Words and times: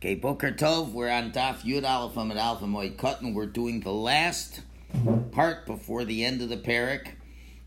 Okay, 0.00 0.14
Boker 0.14 0.52
Tov, 0.52 0.92
we're 0.92 1.10
on 1.10 1.32
Daf 1.32 1.62
Yud 1.62 1.82
Aleph 1.84 2.14
Amud 2.14 2.40
Aleph 2.40 2.60
Moed 2.60 2.94
Katan. 2.94 3.34
We're 3.34 3.46
doing 3.46 3.80
the 3.80 3.90
last 3.90 4.60
part 5.32 5.66
before 5.66 6.04
the 6.04 6.24
end 6.24 6.40
of 6.40 6.48
the 6.48 6.56
perek. 6.56 7.14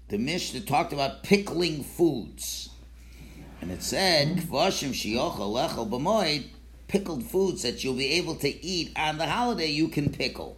The 0.08 0.18
Mishnah 0.18 0.62
talked 0.62 0.94
about 0.94 1.24
pickling 1.24 1.84
foods. 1.84 2.70
And 3.60 3.70
it 3.70 3.84
said, 3.84 4.38
B'moed, 4.48 6.46
pickled 6.88 7.26
foods 7.26 7.64
that 7.64 7.84
you'll 7.84 7.96
be 7.96 8.12
able 8.14 8.36
to 8.36 8.66
eat 8.66 8.94
on 8.96 9.18
the 9.18 9.28
holiday, 9.28 9.68
you 9.68 9.90
can 9.90 10.10
pickle. 10.10 10.56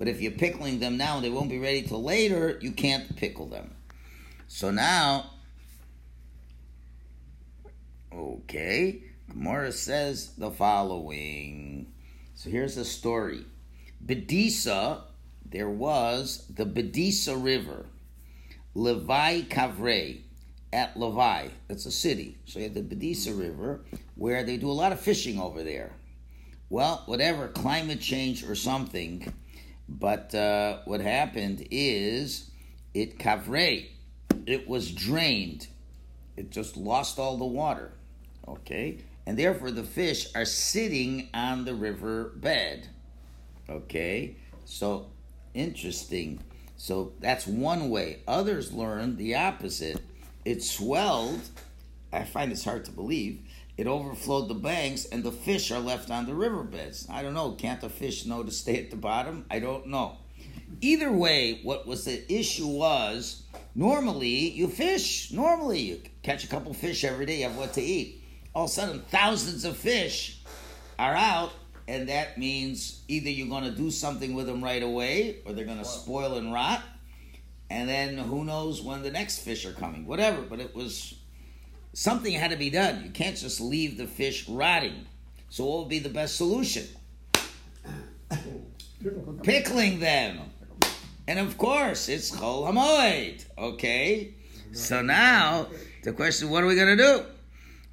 But 0.00 0.08
if 0.08 0.20
you're 0.20 0.32
pickling 0.32 0.80
them 0.80 0.96
now 0.96 1.14
and 1.18 1.24
they 1.24 1.30
won't 1.30 1.50
be 1.50 1.60
ready 1.60 1.82
till 1.82 2.02
later, 2.02 2.58
you 2.60 2.72
can't 2.72 3.14
pickle 3.14 3.46
them. 3.46 3.76
So 4.48 4.72
now, 4.72 5.30
okay. 8.12 9.11
Gemara 9.30 9.72
says 9.72 10.34
the 10.36 10.50
following. 10.50 11.92
So 12.34 12.50
here's 12.50 12.74
the 12.74 12.84
story. 12.84 13.44
Bedisa, 14.04 15.02
there 15.44 15.70
was 15.70 16.46
the 16.48 16.64
Bedisa 16.66 17.42
River, 17.42 17.86
Levi 18.74 19.42
Kavre, 19.42 20.20
at 20.72 20.98
Levi. 20.98 21.48
That's 21.68 21.86
a 21.86 21.90
city. 21.90 22.38
So 22.46 22.58
you 22.58 22.64
have 22.64 22.74
the 22.74 22.82
Bedisa 22.82 23.38
River, 23.38 23.84
where 24.16 24.42
they 24.42 24.56
do 24.56 24.70
a 24.70 24.72
lot 24.72 24.92
of 24.92 25.00
fishing 25.00 25.38
over 25.38 25.62
there. 25.62 25.92
Well, 26.70 27.02
whatever, 27.06 27.48
climate 27.48 28.00
change 28.00 28.44
or 28.44 28.54
something, 28.54 29.32
but 29.88 30.34
uh, 30.34 30.78
what 30.86 31.00
happened 31.00 31.66
is 31.70 32.50
it 32.94 33.18
Kavre, 33.18 33.88
it 34.46 34.66
was 34.66 34.90
drained. 34.90 35.66
It 36.36 36.50
just 36.50 36.78
lost 36.78 37.18
all 37.18 37.36
the 37.36 37.44
water. 37.44 37.92
Okay? 38.48 38.98
And 39.26 39.38
therefore 39.38 39.70
the 39.70 39.84
fish 39.84 40.28
are 40.34 40.44
sitting 40.44 41.28
on 41.32 41.64
the 41.64 41.74
river 41.74 42.32
bed. 42.36 42.88
Okay, 43.68 44.36
so 44.64 45.10
interesting. 45.54 46.42
So 46.76 47.12
that's 47.20 47.46
one 47.46 47.90
way. 47.90 48.20
Others 48.26 48.72
learn 48.72 49.16
the 49.16 49.36
opposite. 49.36 50.02
It 50.44 50.62
swelled. 50.62 51.40
I 52.12 52.24
find 52.24 52.50
this 52.50 52.64
hard 52.64 52.84
to 52.86 52.90
believe. 52.90 53.40
It 53.78 53.86
overflowed 53.86 54.48
the 54.48 54.54
banks, 54.54 55.06
and 55.06 55.24
the 55.24 55.32
fish 55.32 55.70
are 55.70 55.78
left 55.78 56.10
on 56.10 56.26
the 56.26 56.34
riverbeds. 56.34 57.08
I 57.08 57.22
don't 57.22 57.34
know. 57.34 57.52
Can't 57.52 57.80
the 57.80 57.88
fish 57.88 58.26
know 58.26 58.42
to 58.42 58.50
stay 58.50 58.78
at 58.82 58.90
the 58.90 58.96
bottom? 58.96 59.46
I 59.50 59.60
don't 59.60 59.86
know. 59.86 60.18
Either 60.80 61.12
way, 61.12 61.60
what 61.62 61.86
was 61.86 62.04
the 62.04 62.30
issue 62.32 62.66
was 62.66 63.44
normally 63.74 64.50
you 64.50 64.68
fish. 64.68 65.30
Normally 65.30 65.80
you 65.80 66.02
catch 66.22 66.44
a 66.44 66.48
couple 66.48 66.74
fish 66.74 67.04
every 67.04 67.24
day. 67.24 67.38
You 67.38 67.44
have 67.44 67.56
what 67.56 67.72
to 67.74 67.82
eat 67.82 68.22
all 68.54 68.64
of 68.64 68.70
a 68.70 68.72
sudden 68.72 69.00
thousands 69.08 69.64
of 69.64 69.76
fish 69.76 70.40
are 70.98 71.14
out, 71.14 71.52
and 71.88 72.08
that 72.08 72.38
means 72.38 73.02
either 73.08 73.30
you're 73.30 73.48
going 73.48 73.64
to 73.64 73.70
do 73.70 73.90
something 73.90 74.34
with 74.34 74.46
them 74.46 74.62
right 74.62 74.82
away, 74.82 75.38
or 75.44 75.52
they're 75.52 75.64
going 75.64 75.78
to 75.78 75.84
spoil 75.84 76.36
and 76.36 76.52
rot, 76.52 76.82
and 77.70 77.88
then 77.88 78.18
who 78.18 78.44
knows 78.44 78.82
when 78.82 79.02
the 79.02 79.10
next 79.10 79.38
fish 79.38 79.64
are 79.64 79.72
coming. 79.72 80.06
Whatever, 80.06 80.42
but 80.42 80.60
it 80.60 80.74
was 80.74 81.14
something 81.92 82.32
had 82.32 82.50
to 82.50 82.56
be 82.56 82.70
done. 82.70 83.02
You 83.04 83.10
can't 83.10 83.36
just 83.36 83.60
leave 83.60 83.96
the 83.96 84.06
fish 84.06 84.48
rotting. 84.48 85.06
So, 85.48 85.64
what 85.66 85.78
would 85.80 85.88
be 85.88 85.98
the 85.98 86.08
best 86.08 86.36
solution? 86.36 86.86
Pickling 89.42 90.00
them. 90.00 90.40
And 91.26 91.38
of 91.38 91.58
course, 91.58 92.08
it's 92.08 92.30
Chol 92.30 92.66
Hamoed. 92.66 93.44
Okay? 93.56 94.34
So 94.72 95.02
now, 95.02 95.68
the 96.02 96.12
question 96.12 96.48
what 96.50 96.64
are 96.64 96.66
we 96.66 96.74
going 96.74 96.96
to 96.96 97.02
do? 97.02 97.24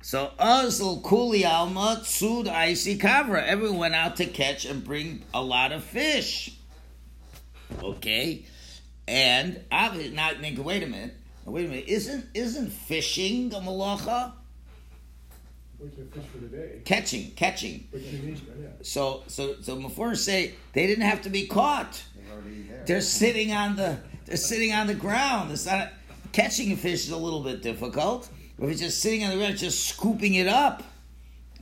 So 0.02 0.32
Azl 0.40 1.04
Kuli 1.08 1.46
Alma 1.46 2.02
Tsud 2.04 2.48
Icy 2.48 2.98
Kavra. 2.98 3.46
Everyone 3.46 3.78
went 3.78 3.96
out 3.96 4.16
to 4.18 4.26
catch 4.26 4.66
and 4.66 4.84
bring 4.84 5.24
a 5.34 5.44
lot 5.44 5.72
of 5.72 5.84
fish. 5.84 6.58
Okay? 7.84 8.46
And 9.08 9.60
obviously 9.72 10.16
not 10.16 10.38
think 10.38 10.64
wait 10.64 10.84
a 10.84 10.88
minute. 10.88 11.16
Wait 11.46 11.66
a 11.66 11.70
minute. 11.70 11.86
Isn't 11.88 12.26
isn't 12.34 12.70
fishing 12.70 13.54
a 13.54 13.60
malacha? 13.60 14.34
Catching, 16.84 17.32
catching. 17.32 17.88
So, 18.82 19.24
so, 19.28 19.56
so 19.62 19.76
before 19.78 20.14
say 20.16 20.54
they 20.74 20.88
didn't 20.88 21.06
have 21.06 21.22
to 21.24 21.30
be 21.30 21.48
caught. 21.48 22.04
They're 22.86 23.02
sitting 23.02 23.54
on 23.54 23.76
the, 23.78 23.98
they're 24.26 24.38
sitting 24.38 24.74
on 24.74 24.88
the 24.88 24.94
ground. 24.94 25.52
It's 25.52 25.66
not 25.66 25.94
catching 26.34 26.72
a 26.74 26.76
fish 26.76 27.06
is 27.06 27.12
a 27.12 27.18
little 27.18 27.42
bit 27.44 27.62
difficult. 27.62 28.30
If 28.62 28.70
it's 28.70 28.82
just 28.82 29.00
sitting 29.00 29.24
on 29.24 29.30
the 29.30 29.38
ground, 29.38 29.58
just 29.58 29.88
scooping 29.88 30.34
it 30.34 30.48
up. 30.50 30.84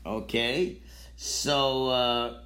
Okay, 0.03 0.78
so 1.16 1.90
uh, 1.90 2.40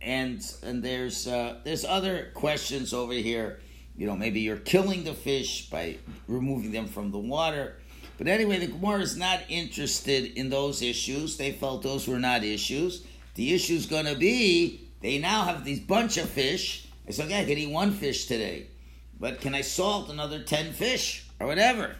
and 0.00 0.40
and 0.62 0.84
there's 0.84 1.26
uh, 1.26 1.58
there's 1.64 1.84
other 1.84 2.30
questions 2.34 2.94
over 2.94 3.12
here. 3.12 3.58
You 3.96 4.06
know, 4.06 4.14
maybe 4.14 4.40
you're 4.40 4.56
killing 4.56 5.02
the 5.02 5.14
fish 5.14 5.68
by 5.68 5.98
removing 6.28 6.70
them 6.70 6.86
from 6.86 7.10
the 7.10 7.18
water. 7.18 7.74
But 8.18 8.28
anyway, 8.28 8.58
the 8.58 8.68
Gemara 8.68 9.00
is 9.00 9.16
not 9.16 9.40
interested 9.48 10.38
in 10.38 10.48
those 10.48 10.80
issues. 10.80 11.36
They 11.36 11.50
felt 11.50 11.82
those 11.82 12.06
were 12.06 12.20
not 12.20 12.44
issues. 12.44 13.04
The 13.34 13.52
issue 13.52 13.74
is 13.74 13.86
going 13.86 14.06
to 14.06 14.14
be 14.14 14.88
they 15.00 15.18
now 15.18 15.42
have 15.42 15.64
these 15.64 15.80
bunch 15.80 16.18
of 16.18 16.28
fish. 16.28 16.86
It's 17.08 17.18
okay, 17.18 17.40
I 17.40 17.44
can 17.44 17.58
eat 17.58 17.70
one 17.70 17.90
fish 17.90 18.26
today, 18.26 18.68
but 19.18 19.40
can 19.40 19.56
I 19.56 19.62
salt 19.62 20.08
another 20.08 20.40
ten 20.44 20.72
fish 20.72 21.26
or 21.40 21.48
whatever? 21.48 21.96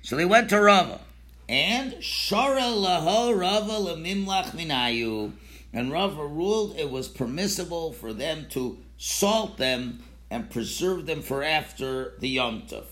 So 0.00 0.16
they 0.16 0.24
went 0.24 0.48
to 0.48 0.60
Rava. 0.60 1.00
And 1.48 1.94
Shara 1.94 2.72
Laho 2.72 3.38
Rava 3.38 3.72
Lemimlach 3.72 4.52
Minayu. 4.52 5.32
And 5.72 5.90
Rava 5.92 6.24
ruled 6.26 6.76
it 6.78 6.90
was 6.90 7.08
permissible 7.08 7.92
for 7.92 8.12
them 8.12 8.46
to 8.50 8.78
salt 8.96 9.58
them 9.58 10.02
and 10.30 10.48
preserve 10.50 11.06
them 11.06 11.20
for 11.20 11.42
after 11.42 12.14
the 12.20 12.28
Yom 12.28 12.62
Tov. 12.62 12.84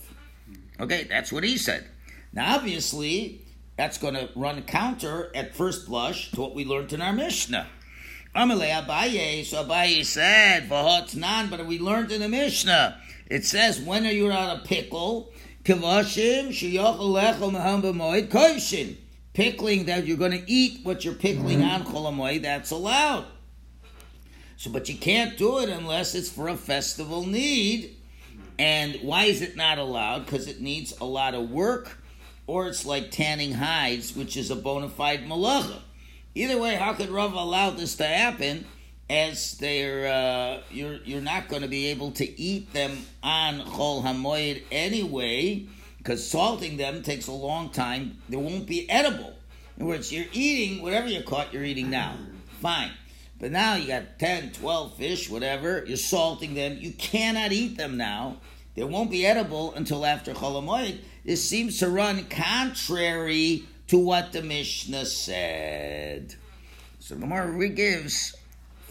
Okay, 0.81 1.05
that's 1.05 1.33
what 1.33 1.45
he 1.45 1.57
said. 1.57 1.89
Now, 2.33 2.57
obviously, 2.57 3.41
that's 3.77 3.99
going 3.99 4.15
to 4.15 4.29
run 4.35 4.63
counter 4.63 5.31
at 5.35 5.55
first 5.55 5.87
blush 5.87 6.31
to 6.33 6.41
what 6.41 6.55
we 6.55 6.65
learned 6.65 6.93
in 6.93 7.01
our 7.01 7.13
Mishnah. 7.13 7.69
Amalei 8.35 8.71
Abaye, 8.83 9.45
so 9.45 9.65
Abaye 9.65 10.05
said, 10.05 10.69
but 10.69 11.67
we 11.67 11.79
learned 11.79 12.11
in 12.11 12.21
the 12.21 12.29
Mishnah. 12.29 12.99
It 13.29 13.45
says, 13.45 13.81
when 13.81 14.07
are 14.07 14.11
you 14.11 14.33
out 14.33 14.59
of 14.59 14.65
pickle? 14.65 15.33
Kavashim 15.65 16.49
koishin. 18.29 18.97
Pickling 19.33 19.87
that 19.87 20.07
you're 20.07 20.19
going 20.19 20.33
to 20.33 20.51
eat 20.51 20.85
what 20.85 21.05
you're 21.05 21.15
pickling 21.15 21.61
mm-hmm. 21.61 21.71
on 21.71 21.85
cholamoy, 21.85 22.43
that's 22.43 22.71
allowed. 22.71 23.25
So, 24.57 24.71
but 24.71 24.89
you 24.89 24.97
can't 24.97 25.39
do 25.39 25.59
it 25.61 25.71
unless 25.71 26.15
it's 26.15 26.29
for 26.29 26.49
a 26.49 26.57
festival 26.57 27.27
need. 27.27 27.97
And 28.59 28.97
why 29.03 29.25
is 29.25 29.41
it 29.41 29.57
not 29.57 29.79
allowed? 29.79 30.27
Because 30.27 30.47
it 30.47 30.61
needs 30.61 30.95
a 31.01 31.05
lot 31.05 31.35
of 31.35 31.51
work, 31.51 31.99
or 32.47 32.69
it's 32.69 32.85
like 32.85 33.11
tanning 33.11 33.53
hides, 33.53 34.15
which 34.15 34.37
is 34.37 34.51
a 34.51 34.57
bona 34.57 34.91
fide 34.91 35.25
malacha. 35.27 35.81
Either 36.35 36.59
way, 36.59 36.75
how 36.75 36.93
could 36.93 37.09
Rav 37.09 37.33
allow 37.33 37.71
this 37.71 37.97
to 37.97 38.05
happen? 38.05 38.67
As 39.13 39.59
they're 39.59 40.07
uh, 40.11 40.63
you're 40.71 40.97
you're 41.05 41.21
not 41.21 41.49
going 41.49 41.61
to 41.61 41.69
be 41.69 41.89
able 41.89 42.13
to 42.13 42.41
eat 42.41 42.73
them 42.73 42.97
on 43.23 43.61
Chol 43.61 44.03
Hamoyed 44.03 44.63
anyway, 44.73 45.67
because 45.99 46.27
salting 46.27 46.79
them 46.79 47.03
takes 47.03 47.27
a 47.27 47.33
long 47.33 47.69
time. 47.69 48.17
They 48.31 48.39
won't 48.39 48.67
be 48.67 48.89
edible. 48.89 49.35
In 49.77 49.83
other 49.83 49.91
words, 49.91 50.11
you're 50.13 50.27
eating 50.33 50.83
whatever 50.83 51.09
you 51.09 51.23
caught, 51.23 51.53
you're 51.53 51.65
eating 51.65 51.91
now. 51.91 52.17
Fine. 52.61 52.93
But 53.39 53.53
now 53.53 53.75
you 53.75 53.89
got 53.89 54.19
10, 54.19 54.53
12 54.53 54.97
fish, 54.97 55.29
whatever, 55.29 55.85
you're 55.87 55.97
salting 55.97 56.55
them. 56.55 56.79
You 56.81 56.93
cannot 56.93 57.53
eat 57.53 57.77
them 57.77 57.97
now. 57.97 58.37
They 58.77 58.85
won't 58.85 59.11
be 59.11 59.27
edible 59.27 59.75
until 59.75 60.07
after 60.07 60.33
Chol 60.33 60.55
Hamoyed. 60.55 61.01
This 61.25 61.47
seems 61.47 61.79
to 61.81 61.91
run 61.91 62.25
contrary 62.25 63.65
to 63.89 63.99
what 63.99 64.33
the 64.33 64.43
Mishnah 64.43 65.05
said. 65.05 66.35
So 67.01 67.17
the 67.17 67.27
more 67.27 67.69
gives 67.69 68.37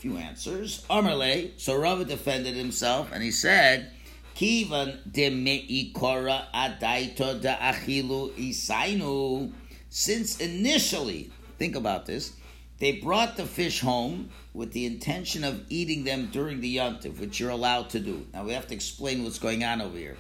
few 0.01 0.18
answers. 0.18 0.83
Amarle, 0.89 1.51
so 1.57 1.75
Rava 1.75 2.06
defended 2.06 2.56
himself 2.56 3.12
and 3.13 3.21
he 3.21 3.30
said, 3.30 3.92
Kivan 4.36 4.98
adaito 5.13 7.39
de 7.39 7.57
achilu 7.62 8.31
isainu. 8.31 9.51
Since 9.89 10.39
initially, 10.39 11.30
think 11.59 11.75
about 11.75 12.07
this, 12.07 12.33
they 12.80 12.94
brought 12.94 13.38
the 13.38 13.45
fish 13.45 13.80
home 13.80 14.30
with 14.53 14.74
the 14.74 14.88
intention 14.88 15.44
of 15.44 15.63
eating 15.69 16.03
them 16.03 16.30
during 16.31 16.62
the 16.62 16.77
yontif, 16.77 17.19
which 17.19 17.39
you're 17.39 17.51
allowed 17.51 17.92
to 17.92 18.00
do. 18.00 18.25
Now 18.33 18.44
we 18.44 18.53
have 18.53 18.65
to 18.68 18.74
explain 18.74 19.24
what's 19.24 19.38
going 19.38 19.63
on 19.63 19.81
over 19.81 19.98
here. 19.98 20.18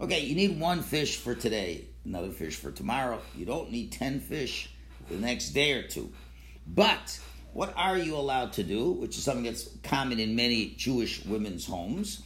Okay, 0.00 0.20
you 0.20 0.36
need 0.36 0.58
one 0.58 0.80
fish 0.80 1.18
for 1.18 1.34
today, 1.34 1.84
another 2.06 2.30
fish 2.30 2.56
for 2.56 2.70
tomorrow. 2.70 3.20
You 3.36 3.44
don't 3.44 3.70
need 3.70 3.92
ten 3.92 4.20
fish 4.20 4.70
the 5.10 5.16
next 5.16 5.50
day 5.50 5.72
or 5.72 5.82
two. 5.82 6.10
But 6.66 7.20
what 7.52 7.72
are 7.76 7.98
you 7.98 8.16
allowed 8.16 8.52
to 8.54 8.62
do? 8.62 8.92
Which 8.92 9.16
is 9.16 9.24
something 9.24 9.44
that's 9.44 9.68
common 9.82 10.20
in 10.20 10.36
many 10.36 10.74
Jewish 10.76 11.24
women's 11.24 11.66
homes. 11.66 12.22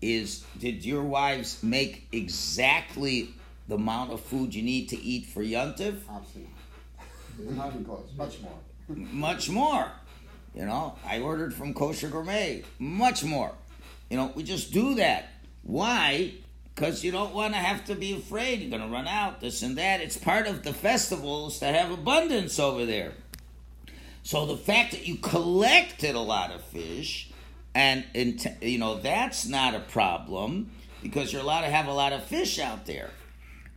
Is 0.00 0.44
did 0.58 0.84
your 0.84 1.02
wives 1.02 1.62
make 1.62 2.08
exactly 2.10 3.34
the 3.68 3.74
amount 3.74 4.12
of 4.12 4.20
food 4.20 4.54
you 4.54 4.62
need 4.62 4.88
to 4.90 4.96
eat 4.96 5.26
for 5.26 5.42
Yontif? 5.42 6.00
Absolutely. 6.10 6.48
Not 7.38 7.68
even 7.68 7.84
close. 7.84 8.10
Much 8.16 8.40
more. 8.40 8.58
Much 8.88 9.50
more. 9.50 9.92
You 10.54 10.66
know, 10.66 10.96
I 11.06 11.20
ordered 11.20 11.54
from 11.54 11.74
Kosher 11.74 12.08
Gourmet 12.08 12.64
much 12.78 13.22
more. 13.22 13.52
You 14.08 14.16
know, 14.16 14.32
we 14.34 14.42
just 14.42 14.72
do 14.72 14.96
that. 14.96 15.28
Why? 15.62 16.32
Because 16.74 17.04
you 17.04 17.12
don't 17.12 17.34
want 17.34 17.52
to 17.54 17.58
have 17.58 17.84
to 17.86 17.94
be 17.94 18.14
afraid 18.14 18.60
you're 18.60 18.70
going 18.70 18.82
to 18.82 18.88
run 18.88 19.06
out, 19.06 19.40
this 19.40 19.62
and 19.62 19.78
that. 19.78 20.00
It's 20.00 20.16
part 20.16 20.46
of 20.46 20.64
the 20.64 20.72
festivals 20.72 21.60
to 21.60 21.66
have 21.66 21.90
abundance 21.90 22.58
over 22.58 22.86
there. 22.86 23.12
So 24.30 24.46
the 24.46 24.56
fact 24.56 24.92
that 24.92 25.08
you 25.08 25.16
collected 25.16 26.14
a 26.14 26.20
lot 26.20 26.52
of 26.52 26.62
fish, 26.62 27.30
and, 27.74 28.04
you 28.62 28.78
know 28.78 29.00
that's 29.00 29.44
not 29.44 29.74
a 29.74 29.80
problem 29.80 30.70
because 31.02 31.32
you're 31.32 31.42
allowed 31.42 31.62
to 31.62 31.70
have 31.70 31.88
a 31.88 31.92
lot 31.92 32.12
of 32.12 32.22
fish 32.22 32.60
out 32.60 32.86
there. 32.86 33.10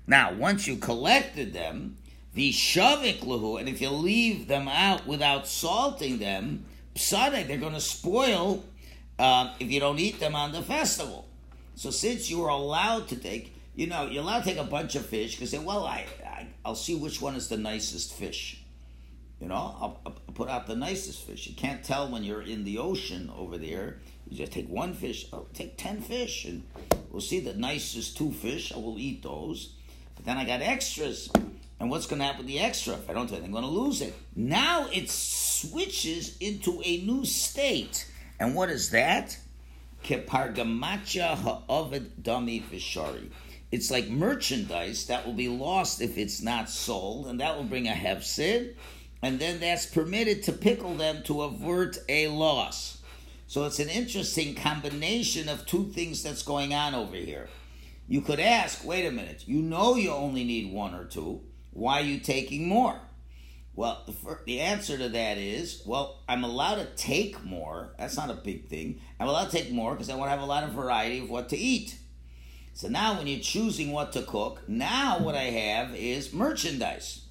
Now, 0.06 0.32
once 0.32 0.68
you 0.68 0.76
collected 0.76 1.54
them, 1.54 1.98
the 2.36 2.52
shavik 2.52 3.22
lahu, 3.22 3.60
and 3.60 3.68
if 3.68 3.82
you 3.82 3.90
leave 3.90 4.48
them 4.48 4.68
out 4.68 5.08
without 5.08 5.48
salting 5.48 6.20
them, 6.20 6.66
psadek, 6.94 7.48
they're 7.48 7.58
going 7.58 7.74
to 7.74 7.82
spoil 7.82 8.64
uh, 9.18 9.56
if 9.60 9.72
you 9.72 9.80
don't 9.80 9.98
eat 9.98 10.20
them 10.20 10.36
on 10.36 10.52
the 10.52 10.62
festival. 10.62 11.28
So 11.74 11.90
since 11.90 12.30
you 12.30 12.44
are 12.44 12.50
allowed 12.50 13.08
to 13.08 13.16
take, 13.16 13.56
you 13.76 13.88
know, 13.88 14.06
you're 14.06 14.22
allowed 14.22 14.44
to 14.44 14.50
take 14.52 14.60
a 14.60 14.64
bunch 14.64 14.94
of 14.94 15.04
fish 15.04 15.36
because 15.36 15.60
well, 15.60 15.84
I, 15.84 16.06
I 16.24 16.46
I'll 16.64 16.76
see 16.76 16.94
which 16.94 17.20
one 17.24 17.34
is 17.34 17.48
the 17.48 17.58
nicest 17.58 18.14
fish. 18.14 18.63
You 19.44 19.50
know, 19.50 19.56
I'll, 19.56 20.00
I'll, 20.06 20.16
put 20.34 20.48
out 20.48 20.68
the 20.68 20.76
nicest 20.76 21.28
fish. 21.28 21.48
You 21.48 21.54
can't 21.54 21.84
tell 21.84 22.08
when 22.08 22.24
you're 22.24 22.42
in 22.42 22.64
the 22.64 22.78
ocean 22.78 23.30
over 23.38 23.58
there. 23.58 24.00
You 24.30 24.38
just 24.38 24.54
take 24.54 24.70
one 24.70 24.94
fish. 24.94 25.28
I'll 25.34 25.50
take 25.54 25.78
ten 25.78 26.00
fish, 26.00 26.46
and 26.46 26.64
we'll 27.12 27.20
see 27.20 27.42
the 27.42 27.54
nicest 27.54 28.18
two 28.18 28.32
fish. 28.32 28.72
I 28.72 28.78
will 28.78 28.98
eat 28.98 29.22
those. 29.22 29.74
But 30.16 30.24
then 30.24 30.38
I 30.38 30.46
got 30.46 30.62
extras. 30.62 31.30
And 31.82 31.90
what's 31.90 32.06
going 32.06 32.20
to 32.20 32.26
happen 32.26 32.46
with 32.46 32.48
the 32.48 32.62
extra? 32.62 32.94
If 32.94 33.10
I 33.10 33.14
don't 33.14 33.28
do 33.28 33.36
it, 33.36 33.44
I'm 33.44 33.52
going 33.52 33.66
to 33.66 33.70
lose 33.70 34.02
it. 34.02 34.14
Now 34.34 34.88
it 34.94 35.10
switches 35.10 36.38
into 36.38 36.82
a 36.86 37.02
new 37.02 37.26
state. 37.26 38.10
And 38.40 38.56
what 38.56 38.70
is 38.70 38.92
that? 38.92 39.38
Kepargamacha 40.06 41.36
ha'ovid 41.36 42.12
dami 42.22 42.64
vishari. 42.64 43.30
It's 43.74 43.92
like 43.92 44.08
merchandise 44.08 45.08
that 45.08 45.26
will 45.26 45.34
be 45.34 45.50
lost 45.50 46.00
if 46.00 46.18
it's 46.18 46.42
not 46.42 46.70
sold, 46.70 47.28
and 47.28 47.42
that 47.42 47.58
will 47.58 47.66
bring 47.66 47.90
a 47.90 47.92
hefsid, 47.92 48.76
and 49.24 49.40
then 49.40 49.62
that's 49.62 49.86
permitted 49.86 50.44
to 50.44 50.52
pickle 50.52 50.96
them 50.96 51.24
to 51.24 51.44
avert 51.44 51.98
a 52.10 52.28
loss. 52.28 53.02
So 53.48 53.64
it's 53.64 53.80
an 53.80 53.88
interesting 53.88 54.54
combination 54.54 55.48
of 55.48 55.66
two 55.66 55.86
things 55.86 56.22
that's 56.22 56.44
going 56.44 56.74
on 56.74 56.94
over 56.94 57.16
here. 57.16 57.48
You 58.08 58.20
could 58.20 58.42
ask, 58.42 58.86
wait 58.86 59.06
a 59.06 59.12
minute, 59.12 59.46
you 59.48 59.62
know 59.62 59.96
you 59.96 60.12
only 60.12 60.44
need 60.44 60.74
one 60.74 60.94
or 60.94 61.06
two. 61.06 61.42
Why 61.72 62.02
are 62.02 62.04
you 62.04 62.20
taking 62.20 62.68
more? 62.68 63.00
Well, 63.76 64.04
the, 64.06 64.40
the 64.46 64.60
answer 64.60 64.98
to 64.98 65.08
that 65.10 65.38
is, 65.38 65.82
well, 65.86 66.22
I'm 66.28 66.44
allowed 66.44 66.76
to 66.76 66.86
take 66.96 67.44
more. 67.46 67.94
That's 67.98 68.18
not 68.18 68.30
a 68.30 68.36
big 68.36 68.68
thing. 68.68 69.00
I'm 69.20 69.30
allowed 69.30 69.50
to 69.50 69.58
take 69.58 69.72
more 69.72 69.94
because 69.94 70.10
I 70.10 70.16
want 70.16 70.28
to 70.28 70.32
have 70.32 70.44
a 70.44 70.46
lot 70.46 70.66
of 70.66 70.72
variety 70.72 71.20
of 71.20 71.30
what 71.30 71.50
to 71.50 71.58
eat. 71.58 71.98
So 72.74 72.90
now, 72.90 73.18
when 73.18 73.28
you're 73.28 73.40
choosing 73.40 73.92
what 73.92 74.12
to 74.14 74.24
cook, 74.24 74.68
now 74.68 75.20
what 75.20 75.36
I 75.36 75.44
have 75.44 75.96
is 75.96 76.34
merchandise. 76.34 77.23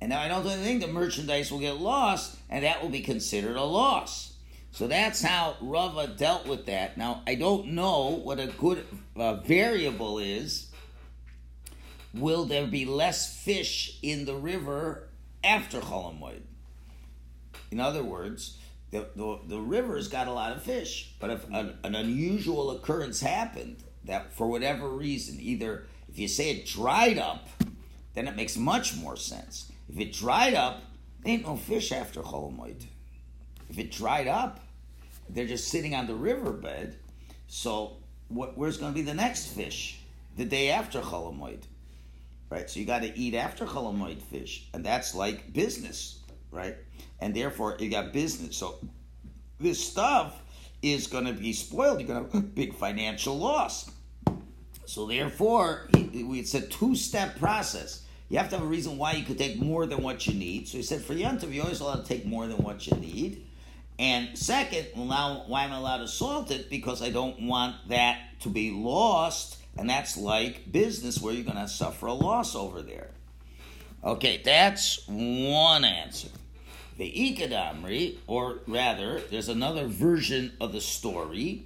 And 0.00 0.10
now 0.10 0.20
I 0.20 0.28
don't 0.28 0.42
do 0.42 0.50
anything, 0.50 0.80
the 0.80 0.88
merchandise 0.88 1.50
will 1.50 1.58
get 1.58 1.78
lost, 1.78 2.36
and 2.50 2.64
that 2.64 2.82
will 2.82 2.90
be 2.90 3.00
considered 3.00 3.56
a 3.56 3.64
loss. 3.64 4.34
So 4.72 4.86
that's 4.86 5.22
how 5.22 5.56
Rava 5.62 6.06
dealt 6.06 6.46
with 6.46 6.66
that. 6.66 6.98
Now, 6.98 7.22
I 7.26 7.34
don't 7.34 7.68
know 7.68 8.20
what 8.22 8.38
a 8.38 8.46
good 8.46 8.84
uh, 9.16 9.36
variable 9.36 10.18
is. 10.18 10.70
Will 12.12 12.44
there 12.44 12.66
be 12.66 12.84
less 12.84 13.42
fish 13.42 13.98
in 14.02 14.26
the 14.26 14.34
river 14.34 15.08
after 15.42 15.80
Cholamoid? 15.80 16.42
In 17.70 17.80
other 17.80 18.02
words, 18.02 18.58
the, 18.90 19.08
the, 19.16 19.38
the 19.46 19.60
river's 19.60 20.08
got 20.08 20.28
a 20.28 20.32
lot 20.32 20.52
of 20.52 20.62
fish, 20.62 21.14
but 21.20 21.30
if 21.30 21.44
an, 21.50 21.78
an 21.82 21.94
unusual 21.94 22.70
occurrence 22.70 23.20
happened, 23.20 23.82
that 24.04 24.32
for 24.34 24.46
whatever 24.46 24.88
reason, 24.88 25.38
either 25.40 25.86
if 26.08 26.18
you 26.18 26.28
say 26.28 26.50
it 26.50 26.66
dried 26.66 27.18
up, 27.18 27.48
then 28.14 28.28
it 28.28 28.36
makes 28.36 28.56
much 28.56 28.96
more 28.96 29.16
sense. 29.16 29.72
If 29.88 30.00
it 30.00 30.12
dried 30.12 30.54
up, 30.54 30.82
ain't 31.24 31.44
no 31.44 31.56
fish 31.56 31.92
after 31.92 32.22
Cholamoid. 32.22 32.86
If 33.68 33.78
it 33.78 33.90
dried 33.90 34.28
up, 34.28 34.60
they're 35.28 35.46
just 35.46 35.68
sitting 35.68 35.94
on 35.94 36.06
the 36.06 36.14
riverbed. 36.14 36.96
So 37.48 37.96
what, 38.28 38.56
where's 38.56 38.76
going 38.76 38.92
to 38.92 38.94
be 38.94 39.02
the 39.02 39.14
next 39.14 39.46
fish? 39.46 40.00
The 40.36 40.44
day 40.44 40.70
after 40.70 41.00
Cholamoid. 41.00 41.62
Right? 42.48 42.70
So 42.70 42.78
you 42.78 42.86
got 42.86 43.02
to 43.02 43.18
eat 43.18 43.34
after 43.34 43.64
Cholamoid 43.64 44.20
fish. 44.22 44.68
And 44.72 44.84
that's 44.84 45.14
like 45.14 45.52
business, 45.52 46.20
right? 46.50 46.76
And 47.20 47.34
therefore 47.34 47.76
you 47.80 47.90
got 47.90 48.12
business. 48.12 48.56
So 48.56 48.78
this 49.58 49.84
stuff 49.84 50.42
is 50.82 51.06
going 51.06 51.24
to 51.24 51.32
be 51.32 51.52
spoiled. 51.52 51.98
You're 51.98 52.08
going 52.08 52.24
to 52.24 52.32
have 52.32 52.44
a 52.44 52.46
big 52.46 52.74
financial 52.74 53.36
loss. 53.36 53.90
So 54.84 55.06
therefore, 55.06 55.88
it's 55.92 56.54
a 56.54 56.60
two-step 56.60 57.38
process. 57.40 58.05
You 58.28 58.38
have 58.38 58.48
to 58.50 58.56
have 58.56 58.64
a 58.64 58.68
reason 58.68 58.98
why 58.98 59.12
you 59.12 59.24
could 59.24 59.38
take 59.38 59.60
more 59.60 59.86
than 59.86 60.02
what 60.02 60.26
you 60.26 60.34
need. 60.34 60.66
So 60.68 60.78
he 60.78 60.82
said, 60.82 61.02
for 61.02 61.14
Yontav, 61.14 61.54
you're 61.54 61.64
always 61.64 61.80
allowed 61.80 62.04
to 62.04 62.08
take 62.08 62.26
more 62.26 62.46
than 62.46 62.58
what 62.58 62.86
you 62.86 62.96
need. 62.96 63.46
And 63.98 64.36
second, 64.36 64.88
why 64.94 65.64
am 65.64 65.72
I 65.72 65.76
allowed 65.76 65.98
to 65.98 66.08
salt 66.08 66.50
it? 66.50 66.68
Because 66.68 67.02
I 67.02 67.10
don't 67.10 67.42
want 67.42 67.88
that 67.88 68.18
to 68.40 68.48
be 68.48 68.70
lost, 68.70 69.58
and 69.78 69.88
that's 69.88 70.16
like 70.16 70.70
business 70.70 71.20
where 71.20 71.32
you're 71.32 71.44
going 71.44 71.56
to 71.56 71.68
suffer 71.68 72.06
a 72.06 72.12
loss 72.12 72.54
over 72.54 72.82
there. 72.82 73.10
Okay, 74.04 74.42
that's 74.44 75.06
one 75.06 75.84
answer. 75.84 76.28
The 76.98 77.10
Ikadamri, 77.10 78.16
or 78.26 78.58
rather, 78.66 79.20
there's 79.30 79.48
another 79.48 79.86
version 79.86 80.52
of 80.60 80.72
the 80.72 80.80
story, 80.80 81.64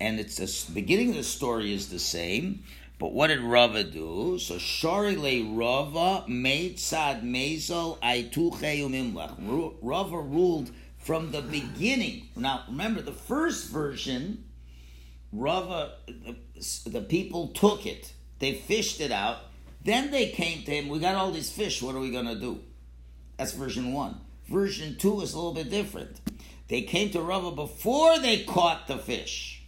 and 0.00 0.18
it's 0.18 0.36
the 0.36 0.72
beginning 0.72 1.10
of 1.10 1.16
the 1.16 1.24
story 1.24 1.74
is 1.74 1.88
the 1.88 1.98
same. 1.98 2.64
But 2.98 3.12
what 3.12 3.26
did 3.26 3.40
Rava 3.40 3.84
do? 3.84 4.38
So 4.38 4.58
Shari 4.58 5.16
le 5.16 5.54
Rava 5.54 6.24
made 6.26 6.78
sad 6.78 7.22
mezel 7.22 7.98
aituche 7.98 8.80
umimlach. 8.80 9.76
Rava 9.82 10.18
ruled 10.18 10.70
from 10.96 11.30
the 11.30 11.42
beginning. 11.42 12.28
Now, 12.36 12.64
remember, 12.68 13.02
the 13.02 13.12
first 13.12 13.68
version, 13.68 14.44
Rava, 15.30 15.92
the, 16.06 16.36
the 16.88 17.02
people 17.02 17.48
took 17.48 17.86
it, 17.86 18.12
they 18.38 18.54
fished 18.54 19.00
it 19.00 19.12
out, 19.12 19.38
then 19.84 20.10
they 20.10 20.30
came 20.30 20.64
to 20.64 20.70
him, 20.72 20.88
we 20.88 20.98
got 20.98 21.14
all 21.14 21.30
these 21.30 21.52
fish, 21.52 21.80
what 21.82 21.94
are 21.94 22.00
we 22.00 22.10
going 22.10 22.26
to 22.26 22.40
do? 22.40 22.60
That's 23.36 23.52
version 23.52 23.92
one. 23.92 24.20
Version 24.48 24.96
two 24.96 25.20
is 25.20 25.34
a 25.34 25.36
little 25.36 25.54
bit 25.54 25.70
different. 25.70 26.20
They 26.68 26.82
came 26.82 27.10
to 27.10 27.20
Rava 27.20 27.52
before 27.52 28.18
they 28.18 28.42
caught 28.44 28.88
the 28.88 28.98
fish. 28.98 29.62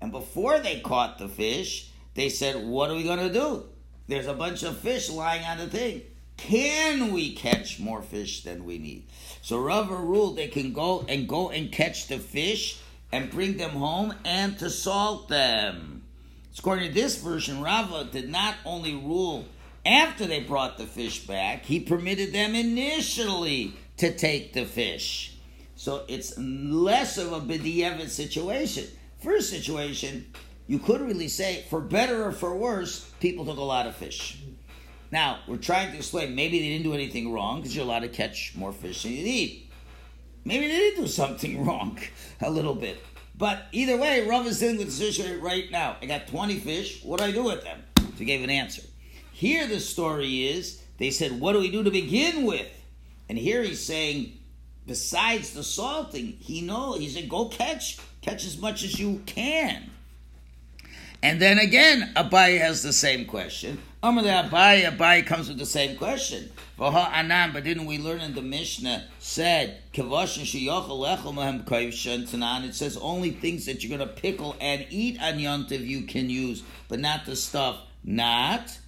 And 0.00 0.12
before 0.12 0.60
they 0.60 0.80
caught 0.80 1.18
the 1.18 1.28
fish, 1.28 1.89
they 2.20 2.28
said, 2.28 2.56
What 2.56 2.90
are 2.90 2.96
we 2.96 3.02
going 3.02 3.18
to 3.18 3.32
do? 3.32 3.64
There's 4.06 4.26
a 4.26 4.34
bunch 4.34 4.62
of 4.62 4.76
fish 4.78 5.08
lying 5.08 5.44
on 5.44 5.58
the 5.58 5.68
thing. 5.68 6.02
Can 6.36 7.12
we 7.12 7.34
catch 7.34 7.80
more 7.80 8.02
fish 8.02 8.42
than 8.42 8.64
we 8.64 8.78
need? 8.78 9.06
So 9.40 9.58
Rava 9.58 9.96
ruled 9.96 10.36
they 10.36 10.48
can 10.48 10.72
go 10.72 11.04
and 11.08 11.28
go 11.28 11.50
and 11.50 11.72
catch 11.72 12.08
the 12.08 12.18
fish 12.18 12.78
and 13.12 13.30
bring 13.30 13.56
them 13.56 13.70
home 13.70 14.14
and 14.24 14.58
to 14.58 14.68
salt 14.68 15.28
them. 15.28 16.02
According 16.58 16.88
to 16.88 16.94
this 16.94 17.16
version, 17.16 17.62
Rava 17.62 18.04
did 18.04 18.28
not 18.28 18.56
only 18.66 18.94
rule 18.94 19.46
after 19.86 20.26
they 20.26 20.40
brought 20.40 20.76
the 20.76 20.86
fish 20.86 21.26
back, 21.26 21.64
he 21.64 21.80
permitted 21.80 22.32
them 22.32 22.54
initially 22.54 23.74
to 23.96 24.14
take 24.14 24.52
the 24.52 24.66
fish. 24.66 25.36
So 25.76 26.04
it's 26.08 26.36
less 26.36 27.16
of 27.16 27.32
a 27.32 27.40
b'di'evet 27.40 28.08
situation. 28.08 28.84
First 29.22 29.48
situation, 29.50 30.32
you 30.70 30.78
could 30.78 31.00
really 31.00 31.26
say, 31.26 31.64
for 31.68 31.80
better 31.80 32.24
or 32.24 32.30
for 32.30 32.56
worse, 32.56 33.00
people 33.18 33.44
took 33.44 33.56
a 33.56 33.60
lot 33.60 33.88
of 33.88 33.96
fish. 33.96 34.38
Now, 35.10 35.40
we're 35.48 35.56
trying 35.56 35.90
to 35.90 35.96
explain 35.96 36.36
maybe 36.36 36.60
they 36.60 36.68
didn't 36.68 36.84
do 36.84 36.94
anything 36.94 37.32
wrong 37.32 37.56
because 37.56 37.74
you're 37.74 37.84
allowed 37.84 38.04
to 38.04 38.08
catch 38.08 38.52
more 38.54 38.70
fish 38.70 39.02
than 39.02 39.10
you 39.10 39.24
need. 39.24 39.68
Maybe 40.44 40.68
they 40.68 40.76
did 40.76 40.94
do 40.94 41.08
something 41.08 41.64
wrong 41.66 41.98
a 42.40 42.48
little 42.48 42.76
bit. 42.76 43.02
But 43.36 43.66
either 43.72 43.96
way, 43.96 44.24
Rav 44.28 44.46
is 44.46 44.60
dealing 44.60 44.78
with 44.78 44.92
situation 44.92 45.40
right 45.40 45.68
now. 45.72 45.96
I 46.00 46.06
got 46.06 46.28
20 46.28 46.60
fish. 46.60 47.02
What 47.02 47.18
do 47.18 47.24
I 47.24 47.32
do 47.32 47.42
with 47.42 47.64
them? 47.64 47.82
So 47.96 48.04
he 48.18 48.24
gave 48.24 48.44
an 48.44 48.50
answer. 48.50 48.82
Here 49.32 49.66
the 49.66 49.80
story 49.80 50.46
is, 50.50 50.80
they 50.98 51.10
said, 51.10 51.40
what 51.40 51.54
do 51.54 51.58
we 51.58 51.72
do 51.72 51.82
to 51.82 51.90
begin 51.90 52.44
with? 52.44 52.70
And 53.28 53.36
here 53.36 53.64
he's 53.64 53.84
saying, 53.84 54.38
besides 54.86 55.52
the 55.52 55.64
salting, 55.64 56.36
he 56.38 56.60
knows, 56.60 57.00
he 57.00 57.08
said, 57.08 57.28
go 57.28 57.46
catch, 57.46 57.98
catch 58.20 58.46
as 58.46 58.56
much 58.56 58.84
as 58.84 59.00
you 59.00 59.20
can. 59.26 59.90
And 61.22 61.40
then 61.40 61.58
again, 61.58 62.12
Abai 62.16 62.58
has 62.58 62.82
the 62.82 62.92
same 62.92 63.24
question. 63.26 63.80
Amar 64.02 64.24
Abai, 64.24 64.84
Abai 64.84 65.24
comes 65.26 65.48
with 65.48 65.58
the 65.58 65.66
same 65.66 65.98
question. 65.98 66.50
Anan, 66.78 67.52
but 67.52 67.64
didn't 67.64 67.84
we 67.84 67.98
learn 67.98 68.20
in 68.20 68.34
the 68.34 68.40
Mishnah 68.40 69.04
said 69.18 69.82
It 69.92 70.08
says 72.74 72.96
only 72.96 73.32
things 73.32 73.66
that 73.66 73.84
you're 73.84 73.98
going 73.98 74.08
to 74.08 74.14
pickle 74.14 74.56
and 74.58 74.86
eat 74.88 75.20
on 75.20 75.34
Yontiv 75.34 75.86
you 75.86 76.04
can 76.04 76.30
use, 76.30 76.62
but 76.88 77.00
not 77.00 77.26
the 77.26 77.36
stuff 77.36 77.80
not. 78.02 78.78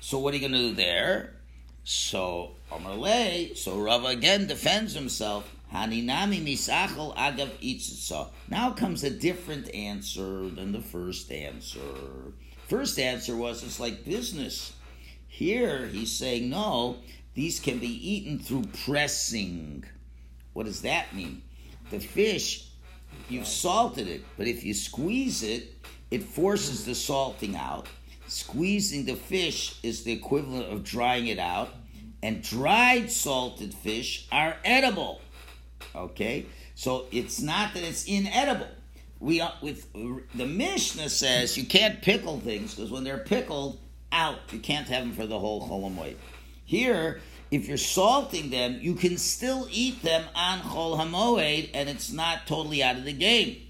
So 0.00 0.20
what 0.20 0.34
are 0.34 0.36
you 0.36 0.48
going 0.48 0.52
to 0.52 0.68
do 0.68 0.74
there? 0.76 1.32
So 1.82 2.52
Amarle, 2.70 3.56
so 3.56 3.80
Rava 3.80 4.06
again 4.06 4.46
defends 4.46 4.94
himself. 4.94 5.52
Haninami 5.72 6.42
agav. 7.14 8.28
Now 8.48 8.70
comes 8.70 9.04
a 9.04 9.10
different 9.10 9.74
answer 9.74 10.48
than 10.48 10.72
the 10.72 10.80
first 10.80 11.32
answer. 11.32 11.80
First 12.68 12.98
answer 12.98 13.36
was 13.36 13.62
it's 13.62 13.80
like 13.80 14.04
business. 14.04 14.72
Here 15.28 15.86
he's 15.86 16.12
saying 16.12 16.48
no, 16.48 16.98
these 17.34 17.60
can 17.60 17.78
be 17.78 17.86
eaten 17.86 18.38
through 18.38 18.64
pressing. 18.84 19.84
What 20.52 20.66
does 20.66 20.82
that 20.82 21.14
mean? 21.14 21.42
The 21.90 22.00
fish, 22.00 22.68
you've 23.28 23.46
salted 23.46 24.08
it, 24.08 24.24
but 24.36 24.46
if 24.46 24.64
you 24.64 24.72
squeeze 24.72 25.42
it, 25.42 25.74
it 26.10 26.22
forces 26.22 26.84
the 26.84 26.94
salting 26.94 27.56
out. 27.56 27.86
Squeezing 28.28 29.04
the 29.04 29.16
fish 29.16 29.78
is 29.82 30.02
the 30.02 30.12
equivalent 30.12 30.72
of 30.72 30.82
drying 30.82 31.26
it 31.26 31.38
out, 31.38 31.74
and 32.22 32.42
dried 32.42 33.10
salted 33.10 33.74
fish 33.74 34.26
are 34.32 34.56
edible. 34.64 35.20
Okay, 35.94 36.46
so 36.74 37.06
it's 37.10 37.40
not 37.40 37.74
that 37.74 37.82
it's 37.82 38.04
inedible. 38.04 38.68
We 39.18 39.42
with 39.62 39.90
the 40.34 40.46
Mishnah 40.46 41.08
says 41.08 41.56
you 41.56 41.64
can't 41.64 42.02
pickle 42.02 42.40
things 42.40 42.74
because 42.74 42.90
when 42.90 43.04
they're 43.04 43.18
pickled 43.18 43.78
out, 44.12 44.38
you 44.52 44.58
can't 44.58 44.86
have 44.88 45.04
them 45.04 45.12
for 45.12 45.26
the 45.26 45.38
whole 45.38 45.66
chol 45.66 46.14
Here, 46.64 47.20
if 47.50 47.66
you're 47.66 47.76
salting 47.76 48.50
them, 48.50 48.78
you 48.80 48.94
can 48.94 49.16
still 49.16 49.68
eat 49.70 50.02
them 50.02 50.24
on 50.34 50.60
chol 50.60 50.98
hamoed, 50.98 51.70
and 51.72 51.88
it's 51.88 52.12
not 52.12 52.46
totally 52.46 52.82
out 52.82 52.96
of 52.96 53.04
the 53.04 53.12
game. 53.12 53.62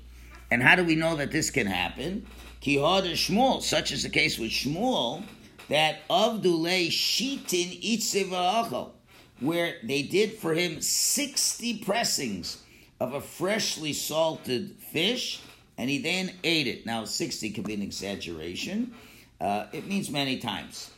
And 0.50 0.62
how 0.62 0.76
do 0.76 0.84
we 0.84 0.94
know 0.94 1.16
that 1.16 1.32
this 1.32 1.50
can 1.50 1.66
happen? 1.66 2.26
Kihod 2.62 3.04
Shmuel, 3.12 3.62
such 3.62 3.92
is 3.92 4.02
the 4.02 4.08
case 4.08 4.38
with 4.38 4.50
Shmuel, 4.50 5.22
that 5.68 5.98
of 6.08 6.42
Dulei 6.42 6.88
Shitin 6.88 7.80
Itziva'achal, 7.82 8.90
where 9.40 9.76
they 9.82 10.02
did 10.02 10.32
for 10.32 10.54
him 10.54 10.80
60 10.80 11.78
pressings 11.78 12.62
of 13.00 13.14
a 13.14 13.20
freshly 13.20 13.92
salted 13.92 14.76
fish, 14.92 15.40
and 15.76 15.90
he 15.90 15.98
then 15.98 16.32
ate 16.44 16.66
it. 16.66 16.86
Now, 16.86 17.04
60 17.04 17.50
could 17.50 17.64
be 17.64 17.74
an 17.74 17.82
exaggeration. 17.82 18.94
Uh, 19.40 19.66
it 19.72 19.86
means 19.86 20.10
many 20.10 20.38
times. 20.38 20.90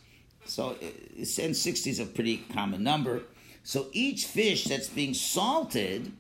So, 0.45 0.77
and 1.17 1.57
60 1.57 1.91
is 1.91 1.99
a 1.99 2.07
pretty 2.07 2.39
common 2.53 2.83
number. 2.83 3.23
So, 3.65 3.89
each 3.93 4.27
fish 4.27 4.65
that's 4.65 4.89
being 4.89 5.15
salted 5.15 6.13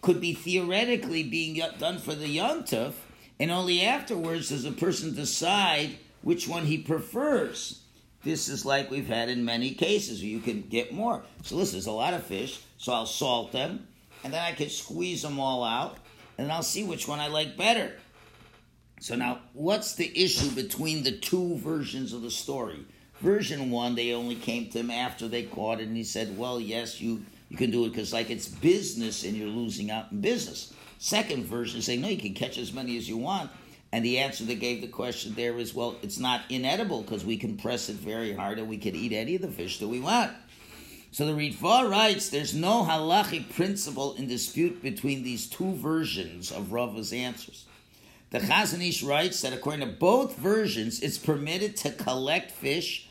could 0.00 0.20
be 0.20 0.32
theoretically 0.32 1.22
being 1.22 1.62
done 1.78 1.98
for 1.98 2.14
the 2.14 2.38
yontif, 2.38 2.94
and 3.38 3.50
only 3.50 3.82
afterwards 3.82 4.48
does 4.48 4.64
a 4.64 4.72
person 4.72 5.14
decide 5.14 5.98
which 6.22 6.48
one 6.48 6.66
he 6.66 6.78
prefers. 6.78 7.79
This 8.22 8.48
is 8.48 8.66
like 8.66 8.90
we've 8.90 9.06
had 9.06 9.28
in 9.28 9.44
many 9.44 9.72
cases 9.72 10.20
where 10.20 10.28
you 10.28 10.40
can 10.40 10.62
get 10.62 10.92
more. 10.92 11.22
So 11.42 11.56
listen, 11.56 11.76
there's 11.76 11.86
a 11.86 11.92
lot 11.92 12.12
of 12.12 12.22
fish, 12.24 12.60
so 12.76 12.92
I'll 12.92 13.06
salt 13.06 13.52
them, 13.52 13.86
and 14.22 14.32
then 14.32 14.42
I 14.42 14.52
can 14.52 14.68
squeeze 14.68 15.22
them 15.22 15.40
all 15.40 15.64
out, 15.64 15.96
and 16.36 16.52
I'll 16.52 16.62
see 16.62 16.84
which 16.84 17.08
one 17.08 17.18
I 17.18 17.28
like 17.28 17.56
better. 17.56 17.92
So 19.00 19.14
now, 19.14 19.40
what's 19.54 19.94
the 19.94 20.12
issue 20.14 20.50
between 20.50 21.02
the 21.02 21.12
two 21.12 21.56
versions 21.56 22.12
of 22.12 22.20
the 22.20 22.30
story? 22.30 22.84
Version 23.20 23.70
one, 23.70 23.94
they 23.94 24.12
only 24.12 24.34
came 24.34 24.68
to 24.70 24.78
him 24.78 24.90
after 24.90 25.26
they 25.26 25.44
caught 25.44 25.80
it, 25.80 25.88
and 25.88 25.96
he 25.96 26.04
said, 26.04 26.36
"Well, 26.36 26.60
yes, 26.60 27.00
you 27.00 27.24
you 27.48 27.56
can 27.56 27.70
do 27.70 27.86
it 27.86 27.90
because 27.90 28.12
like 28.12 28.28
it's 28.28 28.48
business, 28.48 29.24
and 29.24 29.34
you're 29.34 29.48
losing 29.48 29.90
out 29.90 30.12
in 30.12 30.20
business." 30.20 30.74
Second 30.98 31.46
version 31.46 31.80
saying, 31.80 32.02
"No, 32.02 32.08
you 32.08 32.18
can 32.18 32.34
catch 32.34 32.58
as 32.58 32.74
many 32.74 32.98
as 32.98 33.08
you 33.08 33.16
want." 33.16 33.50
And 33.92 34.04
the 34.04 34.18
answer 34.18 34.44
they 34.44 34.54
gave 34.54 34.80
the 34.80 34.88
question 34.88 35.34
there 35.34 35.58
is, 35.58 35.74
well, 35.74 35.96
it's 36.02 36.18
not 36.18 36.42
inedible 36.48 37.02
because 37.02 37.24
we 37.24 37.36
can 37.36 37.56
press 37.56 37.88
it 37.88 37.96
very 37.96 38.32
hard 38.32 38.58
and 38.58 38.68
we 38.68 38.78
can 38.78 38.94
eat 38.94 39.12
any 39.12 39.34
of 39.34 39.42
the 39.42 39.48
fish 39.48 39.78
that 39.80 39.88
we 39.88 40.00
want. 40.00 40.32
So 41.12 41.26
the 41.26 41.32
Ritva 41.32 41.90
writes, 41.90 42.28
there's 42.28 42.54
no 42.54 42.84
halachic 42.84 43.52
principle 43.52 44.14
in 44.14 44.28
dispute 44.28 44.80
between 44.80 45.24
these 45.24 45.48
two 45.48 45.74
versions 45.74 46.52
of 46.52 46.70
Rava's 46.70 47.12
answers. 47.12 47.64
The 48.30 48.38
Chazon 48.38 48.86
Ish 48.88 49.02
writes 49.02 49.40
that 49.42 49.52
according 49.52 49.80
to 49.80 49.92
both 49.92 50.36
versions, 50.36 51.00
it's 51.00 51.18
permitted 51.18 51.76
to 51.78 51.90
collect 51.90 52.52
fish 52.52 53.08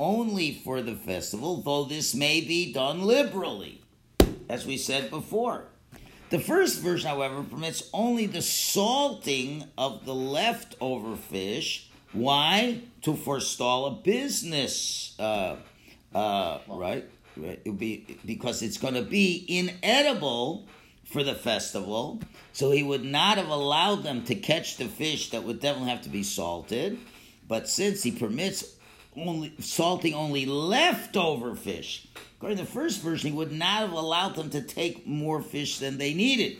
only 0.00 0.54
for 0.54 0.80
the 0.80 0.94
festival, 0.94 1.60
though 1.60 1.84
this 1.84 2.14
may 2.14 2.40
be 2.40 2.72
done 2.72 3.02
liberally, 3.02 3.82
as 4.48 4.64
we 4.64 4.78
said 4.78 5.10
before. 5.10 5.66
The 6.32 6.40
first 6.40 6.80
version, 6.80 7.10
however, 7.10 7.42
permits 7.42 7.90
only 7.92 8.24
the 8.24 8.40
salting 8.40 9.64
of 9.76 10.06
the 10.06 10.14
leftover 10.14 11.14
fish. 11.14 11.90
Why? 12.14 12.80
To 13.02 13.16
forestall 13.16 13.84
a 13.84 13.90
business, 13.90 15.14
uh, 15.18 15.56
uh, 16.14 16.58
right? 16.68 17.04
Right. 17.36 17.60
It 17.66 17.78
be 17.78 18.18
because 18.24 18.62
it's 18.62 18.78
going 18.78 18.94
to 18.94 19.02
be 19.02 19.44
inedible 19.46 20.66
for 21.04 21.22
the 21.22 21.34
festival. 21.34 22.20
So 22.54 22.70
he 22.70 22.82
would 22.82 23.04
not 23.04 23.36
have 23.36 23.48
allowed 23.48 24.02
them 24.02 24.24
to 24.24 24.34
catch 24.34 24.78
the 24.78 24.88
fish 24.88 25.32
that 25.32 25.44
would 25.44 25.60
definitely 25.60 25.90
have 25.90 26.02
to 26.04 26.08
be 26.08 26.22
salted. 26.22 26.98
But 27.46 27.68
since 27.68 28.02
he 28.02 28.10
permits 28.10 28.76
only 29.14 29.52
salting 29.58 30.14
only 30.14 30.46
leftover 30.46 31.54
fish, 31.54 32.08
According 32.42 32.58
to 32.58 32.64
the 32.64 32.70
first 32.72 33.02
version, 33.02 33.30
he 33.30 33.36
would 33.36 33.52
not 33.52 33.82
have 33.82 33.92
allowed 33.92 34.34
them 34.34 34.50
to 34.50 34.62
take 34.62 35.06
more 35.06 35.40
fish 35.40 35.78
than 35.78 35.96
they 35.96 36.12
needed. 36.12 36.56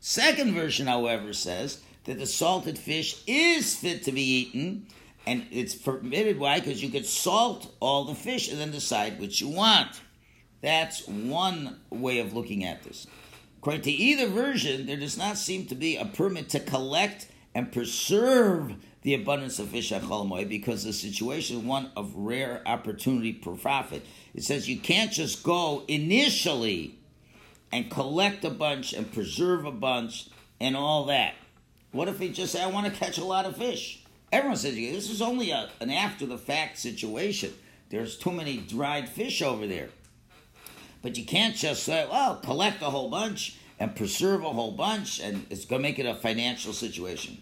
Second 0.00 0.54
version, 0.54 0.86
however, 0.86 1.34
says 1.34 1.82
that 2.04 2.18
the 2.18 2.24
salted 2.24 2.78
fish 2.78 3.22
is 3.26 3.76
fit 3.76 4.04
to 4.04 4.12
be 4.12 4.22
eaten, 4.22 4.86
and 5.26 5.46
it's 5.50 5.74
permitted. 5.74 6.38
Why? 6.38 6.60
Because 6.60 6.82
you 6.82 6.88
could 6.88 7.04
salt 7.04 7.70
all 7.78 8.06
the 8.06 8.14
fish 8.14 8.50
and 8.50 8.58
then 8.58 8.70
decide 8.70 9.20
which 9.20 9.42
you 9.42 9.50
want. 9.50 10.00
That's 10.62 11.06
one 11.06 11.78
way 11.90 12.20
of 12.20 12.32
looking 12.32 12.64
at 12.64 12.82
this. 12.84 13.06
According 13.58 13.82
to 13.82 13.90
either 13.90 14.28
version, 14.28 14.86
there 14.86 14.96
does 14.96 15.18
not 15.18 15.36
seem 15.36 15.66
to 15.66 15.74
be 15.74 15.98
a 15.98 16.06
permit 16.06 16.48
to 16.48 16.60
collect 16.60 17.28
and 17.54 17.70
preserve 17.70 18.76
the 19.02 19.14
abundance 19.14 19.58
of 19.58 19.68
fish 19.68 19.92
at 19.92 20.02
Cholamoy 20.02 20.48
because 20.48 20.84
the 20.84 20.92
situation 20.92 21.66
one 21.66 21.90
of 21.96 22.14
rare 22.14 22.62
opportunity 22.66 23.32
for 23.32 23.56
profit. 23.56 24.04
It 24.34 24.42
says 24.42 24.68
you 24.68 24.78
can't 24.78 25.12
just 25.12 25.42
go 25.42 25.84
initially 25.88 26.98
and 27.72 27.90
collect 27.90 28.44
a 28.44 28.50
bunch 28.50 28.92
and 28.92 29.12
preserve 29.12 29.64
a 29.64 29.72
bunch 29.72 30.28
and 30.60 30.76
all 30.76 31.04
that. 31.06 31.34
What 31.92 32.08
if 32.08 32.18
he 32.18 32.30
just 32.30 32.52
say, 32.52 32.62
I 32.62 32.66
want 32.66 32.86
to 32.86 32.92
catch 32.92 33.18
a 33.18 33.24
lot 33.24 33.46
of 33.46 33.56
fish? 33.56 34.02
Everyone 34.30 34.56
says, 34.56 34.74
this 34.74 35.10
is 35.10 35.22
only 35.22 35.50
a, 35.50 35.70
an 35.80 35.90
after 35.90 36.26
the 36.26 36.36
fact 36.36 36.78
situation. 36.78 37.54
There's 37.88 38.16
too 38.16 38.32
many 38.32 38.58
dried 38.58 39.08
fish 39.08 39.40
over 39.40 39.66
there. 39.66 39.88
But 41.00 41.16
you 41.16 41.24
can't 41.24 41.54
just 41.54 41.84
say, 41.84 42.06
well, 42.10 42.36
collect 42.36 42.82
a 42.82 42.86
whole 42.86 43.08
bunch 43.08 43.56
and 43.78 43.94
preserve 43.94 44.42
a 44.42 44.50
whole 44.50 44.72
bunch, 44.72 45.20
and 45.20 45.46
it's 45.50 45.64
going 45.64 45.80
to 45.80 45.88
make 45.88 45.98
it 45.98 46.06
a 46.06 46.14
financial 46.14 46.72
situation. 46.72 47.40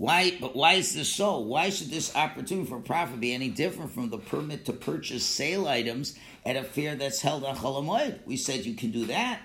Why? 0.00 0.34
But 0.40 0.56
why 0.56 0.74
is 0.74 0.94
this 0.94 1.12
so? 1.12 1.40
Why 1.40 1.68
should 1.68 1.90
this 1.90 2.16
opportunity 2.16 2.66
for 2.66 2.80
profit 2.80 3.20
be 3.20 3.34
any 3.34 3.50
different 3.50 3.90
from 3.90 4.08
the 4.08 4.16
permit 4.16 4.64
to 4.64 4.72
purchase 4.72 5.26
sale 5.26 5.68
items 5.68 6.18
at 6.46 6.56
a 6.56 6.64
fair 6.64 6.94
that's 6.96 7.20
held 7.20 7.44
on 7.44 7.54
Cholamoid? 7.54 8.20
We 8.24 8.38
said 8.38 8.64
you 8.64 8.72
can 8.72 8.92
do 8.92 9.04
that. 9.04 9.42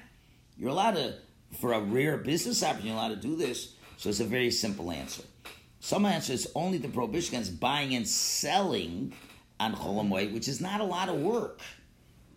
You're 0.57 0.69
allowed 0.69 0.95
to, 0.95 1.15
for 1.59 1.73
a 1.73 1.81
rare 1.81 2.15
business 2.15 2.63
opportunity, 2.63 2.87
you're 2.87 2.97
allowed 2.97 3.21
to 3.21 3.27
do 3.27 3.35
this. 3.35 3.73
So 3.97 4.07
it's 4.07 4.21
a 4.21 4.25
very 4.25 4.49
simple 4.49 4.91
answer. 4.91 5.23
Some 5.81 6.05
answers 6.05 6.47
only 6.55 6.77
the 6.77 6.87
prohibition 6.87 7.35
against 7.35 7.59
buying 7.59 7.93
and 7.93 8.07
selling 8.07 9.11
on 9.59 9.75
Cholamoid, 9.75 10.33
which 10.33 10.47
is 10.47 10.61
not 10.61 10.79
a 10.79 10.85
lot 10.85 11.09
of 11.09 11.17
work. 11.17 11.59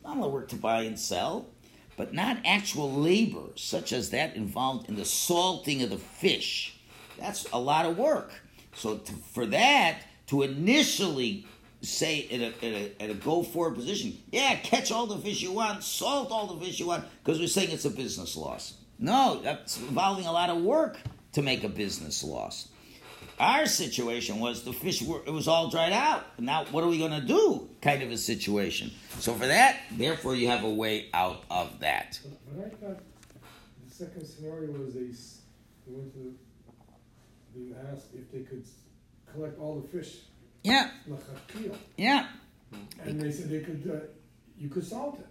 Not 0.03 0.17
a 0.17 0.19
lot 0.19 0.27
of 0.27 0.33
work 0.33 0.49
to 0.49 0.57
buy 0.57 0.83
and 0.83 0.99
sell, 0.99 1.51
but 1.97 2.13
not 2.13 2.39
actual 2.45 2.93
labor, 2.93 3.53
such 3.55 3.93
as 3.93 4.11
that 4.11 4.35
involved 4.35 4.89
in 4.89 4.97
the 4.97 5.05
salting 5.05 5.85
of 5.85 5.91
the 5.91 5.99
fish 5.99 6.75
that's 7.19 7.51
a 7.53 7.59
lot 7.59 7.87
of 7.87 7.97
work. 7.99 8.33
So 8.75 8.99
to, 8.99 9.13
for 9.33 9.47
that, 9.47 10.03
to 10.29 10.43
initially 10.43 11.47
say 11.83 12.19
in 12.19 12.43
a, 12.43 12.53
in 12.61 12.75
a, 12.75 13.05
in 13.05 13.11
a 13.11 13.15
go 13.15 13.43
forward 13.43 13.75
position, 13.75 14.17
yeah, 14.31 14.57
catch 14.57 14.91
all 14.91 15.07
the 15.07 15.19
fish 15.19 15.43
you 15.43 15.53
want, 15.53 15.83
salt 15.83 16.31
all 16.31 16.47
the 16.47 16.65
fish 16.65 16.79
you 16.81 16.87
want, 16.87 17.05
because 17.23 17.39
we're 17.39 17.49
saying 17.49 17.71
it's 17.71 17.85
a 17.85 17.91
business 17.91 18.37
loss. 18.37 18.75
No, 18.99 19.41
that's 19.43 19.79
involving 19.79 20.27
a 20.27 20.33
lot 20.33 20.51
of 20.51 20.63
work 20.63 20.99
to 21.33 21.43
make 21.43 21.65
a 21.65 21.69
business 21.69 22.25
loss. 22.25 22.69
Our 23.39 23.67
situation 23.67 24.41
was 24.41 24.65
the 24.65 24.73
fish 24.73 25.01
were 25.01 25.23
it 25.25 25.31
was 25.31 25.47
all 25.47 25.71
dried 25.71 25.93
out. 25.93 26.41
Now 26.41 26.65
what 26.73 26.83
are 26.83 26.89
we 26.89 26.99
going 26.99 27.21
to 27.21 27.25
do? 27.25 27.71
Kind 27.81 28.03
of 28.03 28.11
a 28.11 28.17
situation. 28.17 28.91
So 29.21 29.33
for 29.35 29.47
that, 29.47 29.77
therefore, 29.93 30.35
you 30.35 30.49
have 30.49 30.65
a 30.65 30.71
way 30.71 31.09
out 31.15 31.45
of 31.49 31.79
that. 31.79 32.19
But 32.25 32.67
I 32.67 32.69
thought 32.71 33.01
the 33.87 33.95
second 33.95 34.27
scenario 34.27 34.73
was 34.73 34.95
they 34.95 35.93
went 35.95 36.13
to 36.15 36.35
being 37.59 37.75
asked 37.93 38.09
if 38.15 38.31
they 38.33 38.41
could 38.41 38.65
collect 39.33 39.59
all 39.59 39.81
the 39.81 39.89
fish. 39.89 40.19
Yeah. 40.63 40.91
Yeah. 41.97 42.27
And 43.03 43.21
they 43.21 43.31
said 43.31 43.49
they 43.51 43.61
could, 43.61 43.91
uh, 43.91 44.07
you 44.59 44.69
could 44.69 44.85
salt 44.85 45.19
it. 45.19 45.27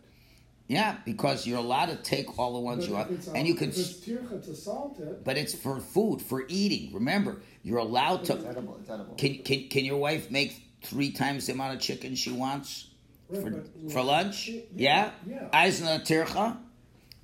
Yeah, 0.67 0.98
because 1.05 1.48
you're 1.48 1.60
allowed 1.60 1.86
to 1.88 1.96
take 1.96 2.38
all 2.38 2.53
the 2.53 2.60
ones 2.60 2.88
but 2.88 2.89
you 2.89 2.96
want, 2.96 3.27
and 3.36 3.48
you 3.48 3.55
can. 3.55 3.72
to 3.72 4.53
salt 4.53 5.00
it. 5.00 5.24
But 5.24 5.38
it's 5.38 5.55
for 5.55 5.79
food, 5.79 6.22
for 6.22 6.43
eating. 6.50 6.93
Remember, 6.93 7.38
you're 7.63 7.77
allowed 7.77 8.25
to. 8.25 8.36
It's 8.36 8.43
edible. 8.46 8.77
It's 8.81 8.89
edible. 8.89 9.15
Can 9.15 9.43
can 9.43 9.69
can 9.69 9.86
your 9.86 9.96
wife 9.96 10.29
make 10.29 10.62
three 10.84 11.12
times 11.12 11.48
the 11.48 11.53
amount 11.53 11.75
of 11.75 11.79
chicken 11.79 12.15
she 12.15 12.31
wants 12.34 12.89
right, 13.29 13.41
for 13.41 13.50
but, 13.51 13.91
for 13.93 14.03
lunch? 14.03 14.50
Yeah. 14.50 14.62
Yeah. 14.75 15.12
yeah. 15.25 15.48
Eisner 15.53 16.00
tircha. 16.00 16.57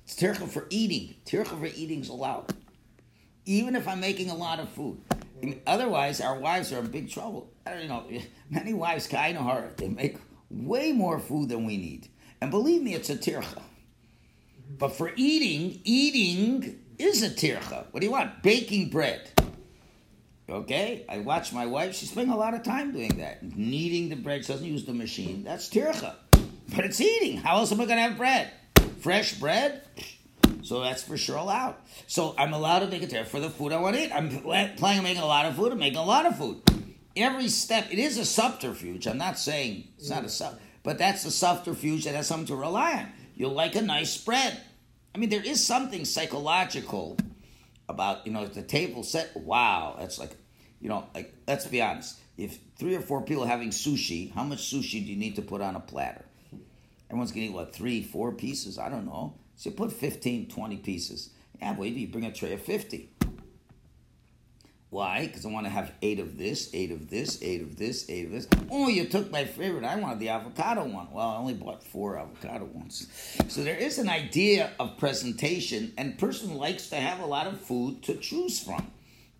It's 0.04 0.16
tircha 0.16 0.48
for 0.48 0.66
eating. 0.70 1.14
Tircha 1.26 1.60
for 1.60 1.66
eating's 1.66 2.08
allowed. 2.08 2.50
Even 3.46 3.76
if 3.76 3.86
I'm 3.86 4.00
making 4.00 4.30
a 4.30 4.34
lot 4.34 4.58
of 4.58 4.68
food. 4.70 5.00
Otherwise, 5.66 6.20
our 6.20 6.38
wives 6.38 6.72
are 6.72 6.78
in 6.80 6.86
big 6.86 7.10
trouble. 7.10 7.52
I 7.66 7.74
don't 7.74 7.88
know. 7.88 8.04
Many 8.50 8.74
wives, 8.74 9.12
I 9.12 9.32
know 9.32 9.44
her, 9.44 9.70
they 9.76 9.88
make 9.88 10.16
way 10.50 10.92
more 10.92 11.18
food 11.18 11.48
than 11.48 11.64
we 11.64 11.76
need. 11.76 12.08
And 12.40 12.50
believe 12.50 12.82
me, 12.82 12.94
it's 12.94 13.10
a 13.10 13.16
tircha. 13.16 13.62
But 14.78 14.96
for 14.96 15.12
eating, 15.16 15.80
eating 15.84 16.80
is 16.98 17.22
a 17.22 17.30
tircha. 17.30 17.86
What 17.90 18.00
do 18.00 18.06
you 18.06 18.12
want? 18.12 18.42
Baking 18.42 18.90
bread. 18.90 19.30
Okay? 20.48 21.04
I 21.08 21.18
watch 21.18 21.52
my 21.52 21.66
wife, 21.66 21.94
she's 21.94 22.10
spending 22.10 22.32
a 22.32 22.36
lot 22.36 22.54
of 22.54 22.62
time 22.62 22.92
doing 22.92 23.18
that. 23.18 23.42
Kneading 23.42 24.08
the 24.08 24.16
bread, 24.16 24.44
she 24.44 24.52
doesn't 24.52 24.66
use 24.66 24.84
the 24.84 24.94
machine. 24.94 25.44
That's 25.44 25.68
tircha. 25.68 26.14
But 26.74 26.84
it's 26.84 27.00
eating. 27.00 27.38
How 27.38 27.58
else 27.58 27.72
am 27.72 27.80
I 27.80 27.86
going 27.86 27.96
to 27.96 28.02
have 28.02 28.16
bread? 28.16 28.50
Fresh 29.00 29.34
bread? 29.34 29.82
So 30.64 30.80
that's 30.80 31.02
for 31.02 31.18
sure 31.18 31.36
allowed. 31.36 31.76
So 32.06 32.34
I'm 32.38 32.54
allowed 32.54 32.78
to 32.80 32.86
make 32.86 33.02
a 33.02 33.06
tircha 33.06 33.26
for 33.26 33.38
the 33.38 33.50
food 33.50 33.72
I 33.72 33.76
want 33.76 33.96
to 33.96 34.02
eat. 34.02 34.12
I'm 34.12 34.30
planning 34.30 34.98
on 34.98 35.04
making 35.04 35.22
a 35.22 35.26
lot 35.26 35.44
of 35.44 35.56
food. 35.56 35.72
I'm 35.72 35.78
making 35.78 35.98
a 35.98 36.04
lot 36.04 36.24
of 36.24 36.38
food. 36.38 36.62
Every 37.14 37.48
step, 37.48 37.88
it 37.92 37.98
is 37.98 38.16
a 38.16 38.24
subterfuge. 38.24 39.06
I'm 39.06 39.18
not 39.18 39.38
saying 39.38 39.88
it's 39.98 40.08
not 40.08 40.24
a 40.24 40.28
sub, 40.30 40.58
but 40.82 40.96
that's 40.96 41.24
a 41.26 41.30
subterfuge 41.30 42.04
that 42.04 42.14
has 42.14 42.26
something 42.26 42.46
to 42.46 42.56
rely 42.56 42.94
on. 42.94 43.12
You'll 43.34 43.52
like 43.52 43.76
a 43.76 43.82
nice 43.82 44.10
spread. 44.10 44.58
I 45.14 45.18
mean, 45.18 45.28
there 45.28 45.44
is 45.44 45.64
something 45.64 46.06
psychological 46.06 47.18
about 47.88 48.26
you 48.26 48.32
know 48.32 48.46
the 48.46 48.62
table 48.62 49.02
set. 49.02 49.36
Wow, 49.36 49.96
that's 49.98 50.18
like, 50.18 50.34
you 50.80 50.88
know, 50.88 51.06
like 51.14 51.34
let's 51.46 51.66
be 51.66 51.82
honest. 51.82 52.18
If 52.38 52.58
three 52.78 52.96
or 52.96 53.00
four 53.00 53.22
people 53.22 53.44
are 53.44 53.48
having 53.48 53.70
sushi, 53.70 54.32
how 54.32 54.42
much 54.42 54.72
sushi 54.72 55.04
do 55.04 55.12
you 55.12 55.16
need 55.16 55.36
to 55.36 55.42
put 55.42 55.60
on 55.60 55.76
a 55.76 55.80
platter? 55.80 56.24
Everyone's 57.10 57.36
eat 57.36 57.52
what 57.52 57.74
three, 57.74 58.02
four 58.02 58.32
pieces? 58.32 58.78
I 58.78 58.88
don't 58.88 59.04
know. 59.04 59.34
So 59.56 59.70
you 59.70 59.76
put 59.76 59.92
15, 59.92 60.48
20 60.48 60.76
pieces. 60.78 61.30
Yeah, 61.60 61.76
wait, 61.76 61.94
you 61.94 62.08
bring 62.08 62.26
a 62.26 62.32
tray 62.32 62.52
of 62.52 62.60
fifty. 62.60 63.10
Why? 64.90 65.26
Because 65.26 65.44
I 65.44 65.48
want 65.48 65.66
to 65.66 65.70
have 65.70 65.90
eight 66.02 66.20
of 66.20 66.38
this, 66.38 66.70
eight 66.72 66.92
of 66.92 67.10
this, 67.10 67.42
eight 67.42 67.62
of 67.62 67.76
this, 67.76 68.08
eight 68.08 68.26
of 68.26 68.30
this. 68.30 68.46
Oh, 68.70 68.88
you 68.88 69.06
took 69.06 69.28
my 69.28 69.44
favorite. 69.44 69.82
I 69.82 69.96
wanted 69.96 70.20
the 70.20 70.28
avocado 70.28 70.84
one. 70.84 71.08
Well, 71.10 71.30
I 71.30 71.36
only 71.36 71.54
bought 71.54 71.82
four 71.82 72.16
avocado 72.16 72.66
ones. 72.66 73.08
So 73.48 73.64
there 73.64 73.76
is 73.76 73.98
an 73.98 74.08
idea 74.08 74.70
of 74.78 74.96
presentation, 74.96 75.92
and 75.98 76.16
person 76.16 76.54
likes 76.54 76.90
to 76.90 76.96
have 76.96 77.18
a 77.18 77.26
lot 77.26 77.48
of 77.48 77.60
food 77.60 78.04
to 78.04 78.14
choose 78.14 78.60
from. 78.60 78.92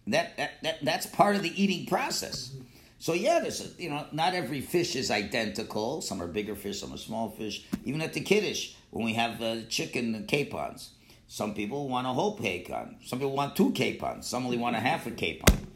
That, 0.09 0.37
that, 0.39 0.55
that 0.63 0.85
that's 0.85 1.07
part 1.07 1.37
of 1.37 1.43
the 1.43 1.63
eating 1.63 1.87
process. 1.87 2.51
So 2.99 3.13
yeah, 3.13 3.41
there's 3.41 3.61
a, 3.61 3.83
you 3.83 3.91
know 3.91 4.07
not 4.13 4.35
every 4.35 4.61
fish 4.61 4.97
is 4.97 5.11
identical. 5.11 6.01
Some 6.01 6.23
are 6.23 6.27
bigger 6.27 6.55
fish, 6.55 6.81
some 6.81 6.93
are 6.93 6.99
small 6.99 7.31
fish. 7.31 7.65
Even 7.85 8.01
at 8.01 8.13
the 8.13 8.21
kiddish, 8.21 8.77
when 8.91 9.05
we 9.05 9.15
have 9.15 9.39
the 9.39 9.65
chicken 9.69 10.25
capons, 10.27 10.91
some 11.29 11.55
people 11.55 11.89
want 11.89 12.07
a 12.07 12.11
whole 12.11 12.37
capon. 12.37 12.97
Some 13.05 13.19
people 13.19 13.35
want 13.35 13.57
two 13.57 13.73
capons. 13.73 14.27
Some 14.27 14.45
only 14.45 14.59
want 14.59 14.77
a 14.77 14.81
half 14.81 15.07
a 15.07 15.11
capon. 15.11 15.67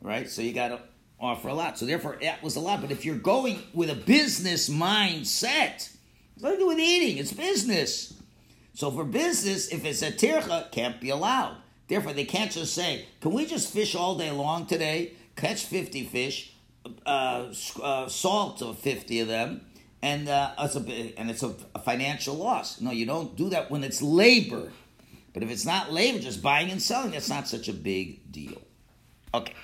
Right? 0.00 0.28
So 0.28 0.40
you 0.40 0.52
got 0.52 0.68
to 0.68 0.80
offer 1.20 1.48
a 1.48 1.54
lot. 1.54 1.78
So 1.78 1.84
therefore, 1.84 2.16
that 2.22 2.42
was 2.42 2.56
a 2.56 2.60
lot. 2.60 2.80
But 2.80 2.90
if 2.90 3.04
you're 3.04 3.16
going 3.16 3.62
with 3.74 3.90
a 3.90 3.94
business 3.94 4.68
mindset, 4.68 5.90
it's 6.34 6.42
nothing 6.42 6.58
to 6.58 6.62
do 6.64 6.68
with 6.68 6.78
eating. 6.78 7.18
It's 7.18 7.32
business. 7.32 8.14
So 8.74 8.90
for 8.90 9.04
business, 9.04 9.68
if 9.68 9.84
it's 9.84 10.02
a 10.02 10.10
tircha, 10.10 10.70
can't 10.70 11.00
be 11.00 11.10
allowed. 11.10 11.56
Therefore, 11.88 12.12
they 12.12 12.24
can't 12.24 12.52
just 12.52 12.72
say, 12.72 13.06
"Can 13.20 13.32
we 13.32 13.44
just 13.44 13.72
fish 13.72 13.94
all 13.94 14.16
day 14.16 14.30
long 14.30 14.64
today? 14.66 15.14
Catch 15.34 15.64
fifty 15.64 16.04
fish, 16.04 16.54
uh, 17.06 17.52
uh, 17.82 18.08
salt 18.08 18.62
of 18.62 18.78
fifty 18.78 19.20
of 19.20 19.28
them, 19.28 19.62
and 20.02 20.28
uh, 20.28 20.52
it's 20.58 20.76
a 20.76 20.80
and 21.18 21.30
it's 21.30 21.42
a, 21.42 21.54
financial 21.84 22.34
loss." 22.34 22.80
No, 22.80 22.90
you 22.90 23.06
don't 23.06 23.36
do 23.36 23.48
that 23.50 23.70
when 23.70 23.84
it's 23.84 24.02
labor. 24.02 24.72
But 25.32 25.44
if 25.44 25.50
it's 25.50 25.64
not 25.64 25.92
labor, 25.92 26.18
just 26.18 26.42
buying 26.42 26.70
and 26.70 26.82
selling, 26.82 27.12
that's 27.12 27.28
not 27.28 27.46
such 27.46 27.68
a 27.68 27.72
big 27.72 28.32
deal. 28.32 28.60
Okay, 29.32 29.54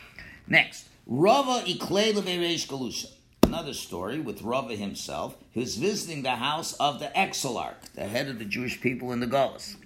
next. 0.47 0.87
Rava 1.07 1.63
Galusha. 1.67 3.07
Another 3.43 3.75
story 3.75 4.21
with 4.21 4.43
Rava 4.43 4.75
himself. 4.75 5.37
who's 5.55 5.77
visiting 5.77 6.23
the 6.23 6.37
house 6.37 6.75
of 6.75 6.99
the 6.99 7.17
Exilarch, 7.17 7.77
the 7.95 8.05
head 8.05 8.29
of 8.29 8.39
the 8.39 8.45
Jewish 8.45 8.81
people 8.81 9.13
in 9.13 9.21
the 9.21 9.27
Galus. 9.27 9.77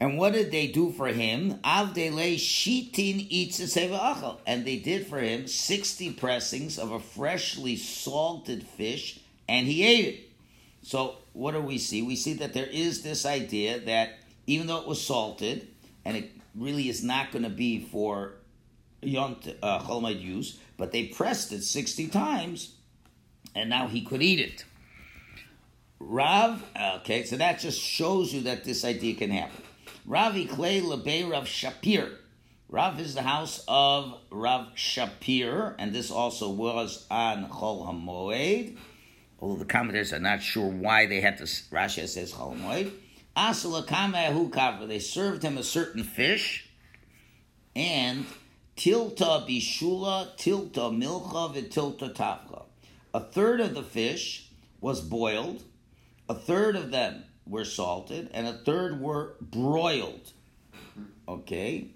And 0.00 0.16
what 0.16 0.32
did 0.32 0.52
they 0.52 0.68
do 0.68 0.92
for 0.92 1.08
him? 1.08 1.54
Avdele 1.64 2.36
shitin 2.36 3.28
achal. 3.30 4.38
And 4.46 4.64
they 4.64 4.76
did 4.76 5.06
for 5.06 5.18
him 5.18 5.48
60 5.48 6.12
pressings 6.12 6.78
of 6.78 6.92
a 6.92 7.00
freshly 7.00 7.76
salted 7.76 8.62
fish, 8.64 9.20
and 9.48 9.66
he 9.66 9.84
ate 9.84 10.06
it. 10.06 10.30
So 10.82 11.16
what 11.32 11.52
do 11.52 11.60
we 11.60 11.78
see? 11.78 12.02
We 12.02 12.14
see 12.14 12.34
that 12.34 12.54
there 12.54 12.66
is 12.66 13.02
this 13.02 13.26
idea 13.26 13.80
that 13.80 14.18
even 14.46 14.68
though 14.68 14.80
it 14.80 14.86
was 14.86 15.04
salted, 15.04 15.66
and 16.04 16.16
it 16.16 16.30
really 16.54 16.88
is 16.88 17.02
not 17.02 17.32
going 17.32 17.44
to 17.44 17.50
be 17.50 17.80
for 17.80 18.34
Yont 19.02 19.54
uh, 19.62 20.12
use, 20.16 20.58
but 20.76 20.92
they 20.92 21.06
pressed 21.06 21.52
it 21.52 21.62
60 21.62 22.08
times, 22.08 22.74
and 23.54 23.68
now 23.68 23.88
he 23.88 24.02
could 24.02 24.22
eat 24.22 24.40
it. 24.40 24.64
Rav, 26.00 26.62
okay, 27.00 27.24
so 27.24 27.36
that 27.36 27.58
just 27.58 27.80
shows 27.80 28.32
you 28.32 28.42
that 28.42 28.64
this 28.64 28.84
idea 28.84 29.14
can 29.14 29.30
happen. 29.30 29.62
Ravi 30.08 30.46
Clay 30.46 30.80
Lebe 30.80 31.30
Rav 31.30 31.44
Shapir. 31.44 32.16
Rav 32.70 32.98
is 32.98 33.12
the 33.12 33.20
house 33.20 33.62
of 33.68 34.14
Rav 34.30 34.68
Shapir, 34.74 35.74
and 35.78 35.94
this 35.94 36.10
also 36.10 36.48
was 36.48 37.06
on 37.10 37.46
Chol 37.50 37.86
HaMoed. 37.86 38.78
Although 39.38 39.58
the 39.58 39.66
commentators 39.66 40.14
are 40.14 40.18
not 40.18 40.42
sure 40.42 40.66
why 40.66 41.04
they 41.04 41.20
had 41.20 41.36
to, 41.36 41.44
Rashi 41.44 42.08
says 42.08 42.32
Chol 42.32 42.58
HaMoed. 42.58 42.90
They 44.88 44.98
served 44.98 45.42
him 45.42 45.58
a 45.58 45.62
certain 45.62 46.02
fish, 46.02 46.70
and 47.76 48.24
tilta 48.78 49.46
bishula, 49.46 50.34
tilta 50.38 50.90
milcha, 50.90 51.68
tilta 51.70 52.14
tafcha. 52.14 52.62
A 53.12 53.20
third 53.20 53.60
of 53.60 53.74
the 53.74 53.82
fish 53.82 54.48
was 54.80 55.02
boiled, 55.02 55.64
a 56.30 56.34
third 56.34 56.76
of 56.76 56.90
them 56.92 57.24
were 57.48 57.64
salted, 57.64 58.30
and 58.32 58.46
a 58.46 58.52
third 58.52 59.00
were 59.00 59.34
broiled. 59.40 60.32
Okay? 61.26 61.88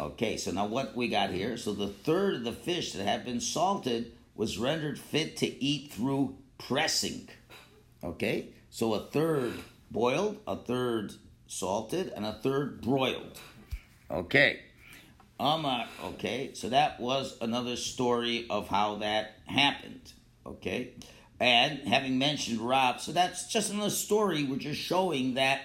Okay, 0.00 0.36
so 0.36 0.50
now 0.50 0.66
what 0.66 0.96
we 0.96 1.08
got 1.08 1.30
here? 1.30 1.56
So 1.56 1.72
the 1.72 1.88
third 1.88 2.36
of 2.36 2.44
the 2.44 2.52
fish 2.52 2.92
that 2.92 3.04
had 3.04 3.24
been 3.24 3.40
salted 3.40 4.12
was 4.34 4.58
rendered 4.58 4.98
fit 4.98 5.36
to 5.38 5.62
eat 5.62 5.92
through 5.92 6.36
pressing. 6.58 7.28
Okay? 8.02 8.48
So 8.70 8.94
a 8.94 9.00
third 9.00 9.52
boiled, 9.90 10.38
a 10.46 10.56
third 10.56 11.14
salted, 11.46 12.12
and 12.16 12.24
a 12.24 12.32
third 12.32 12.80
broiled. 12.80 13.38
Okay. 14.10 14.60
Amar, 15.38 15.86
okay, 16.04 16.50
so 16.52 16.68
that 16.68 17.00
was 17.00 17.38
another 17.40 17.76
story 17.76 18.46
of 18.50 18.68
how 18.68 18.96
that 18.96 19.38
happened. 19.46 20.12
Okay. 20.44 20.90
And 21.40 21.88
having 21.88 22.18
mentioned 22.18 22.60
Rav, 22.60 23.00
so 23.00 23.12
that's 23.12 23.46
just 23.46 23.72
another 23.72 23.90
story. 23.90 24.44
We're 24.44 24.58
just 24.58 24.80
showing 24.80 25.34
that 25.34 25.62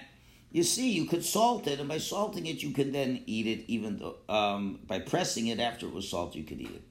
you 0.50 0.62
see, 0.62 0.90
you 0.90 1.04
could 1.04 1.22
salt 1.22 1.66
it, 1.66 1.80
and 1.80 1.88
by 1.88 1.98
salting 1.98 2.46
it, 2.46 2.62
you 2.62 2.70
can 2.70 2.90
then 2.92 3.22
eat 3.26 3.46
it. 3.46 3.70
Even 3.70 3.98
though 3.98 4.16
um, 4.34 4.80
by 4.86 5.00
pressing 5.00 5.48
it 5.48 5.60
after 5.60 5.86
it 5.86 5.92
was 5.92 6.08
salted, 6.08 6.36
you 6.36 6.44
could 6.44 6.60
eat 6.60 6.70
it. 6.70 6.82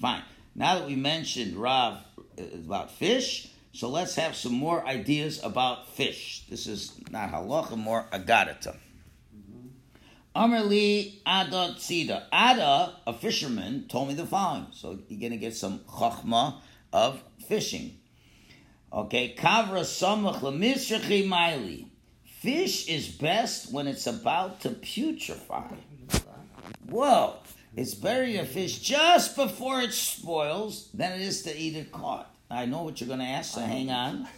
Fine. 0.00 0.22
Now 0.54 0.78
that 0.78 0.86
we 0.86 0.96
mentioned 0.96 1.54
Rav 1.54 1.98
uh, 2.38 2.42
about 2.54 2.92
fish, 2.92 3.50
so 3.72 3.90
let's 3.90 4.14
have 4.14 4.34
some 4.34 4.54
more 4.54 4.86
ideas 4.86 5.44
about 5.44 5.90
fish. 5.90 6.46
This 6.48 6.66
is 6.66 6.98
not 7.10 7.30
halacha, 7.30 7.76
more 7.76 8.06
agadata. 8.10 8.76
Amarli 10.34 11.16
Ada 11.26 11.74
Tzida. 11.76 12.24
Ada, 12.32 12.96
a 13.06 13.12
fisherman, 13.12 13.86
told 13.88 14.08
me 14.08 14.14
the 14.14 14.24
following. 14.24 14.68
So 14.72 14.98
you're 15.08 15.20
going 15.20 15.32
to 15.32 15.38
get 15.38 15.54
some 15.54 15.80
chachma 15.80 16.60
of 16.92 17.22
fishing. 17.46 17.99
Okay, 18.92 19.34
kavra 19.38 19.82
samach 19.82 20.40
lemisrachi 20.40 21.26
maili. 21.28 21.86
Fish 22.24 22.88
is 22.88 23.08
best 23.08 23.72
when 23.72 23.86
it's 23.86 24.06
about 24.06 24.60
to 24.62 24.70
putrefy. 24.70 25.76
Whoa! 26.88 27.36
It's 27.76 27.94
better 27.94 28.26
to 28.26 28.44
fish 28.44 28.80
just 28.80 29.36
before 29.36 29.80
it 29.80 29.92
spoils 29.92 30.90
than 30.92 31.12
it 31.12 31.20
is 31.20 31.42
to 31.42 31.56
eat 31.56 31.76
it 31.76 31.92
caught. 31.92 32.34
I 32.50 32.66
know 32.66 32.82
what 32.82 33.00
you're 33.00 33.06
going 33.06 33.20
to 33.20 33.26
ask, 33.26 33.54
so 33.54 33.60
hang 33.60 33.90
on. 33.90 34.26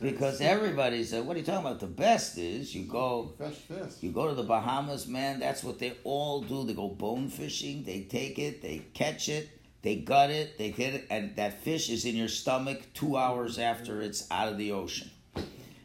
Because 0.00 0.40
everybody 0.40 1.04
said, 1.04 1.20
uh, 1.20 1.24
"What 1.24 1.36
are 1.36 1.40
you 1.40 1.44
talking 1.44 1.66
about?" 1.66 1.78
The 1.78 1.86
best 1.86 2.38
is 2.38 2.74
you 2.74 2.84
go, 2.84 3.34
fish. 3.36 3.92
you 4.00 4.10
go 4.10 4.26
to 4.28 4.34
the 4.34 4.44
Bahamas, 4.44 5.06
man. 5.06 5.40
That's 5.40 5.62
what 5.62 5.78
they 5.78 5.92
all 6.04 6.40
do. 6.40 6.64
They 6.64 6.72
go 6.72 6.88
bone 6.88 7.28
fishing. 7.28 7.84
They 7.84 8.04
take 8.04 8.38
it, 8.38 8.62
they 8.62 8.86
catch 8.94 9.28
it, 9.28 9.50
they 9.82 9.96
gut 9.96 10.30
it, 10.30 10.58
they 10.58 10.70
get 10.70 10.94
it, 10.94 11.06
and 11.10 11.34
that 11.36 11.62
fish 11.62 11.90
is 11.90 12.04
in 12.04 12.16
your 12.16 12.28
stomach 12.28 12.80
two 12.94 13.16
hours 13.16 13.58
after 13.58 14.00
it's 14.00 14.30
out 14.30 14.48
of 14.48 14.56
the 14.56 14.72
ocean. 14.72 15.10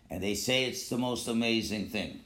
And 0.10 0.24
they 0.24 0.36
say 0.36 0.66
it's 0.66 0.88
the 0.88 0.98
most 0.98 1.28
amazing 1.28 1.90
thing. 1.90 2.22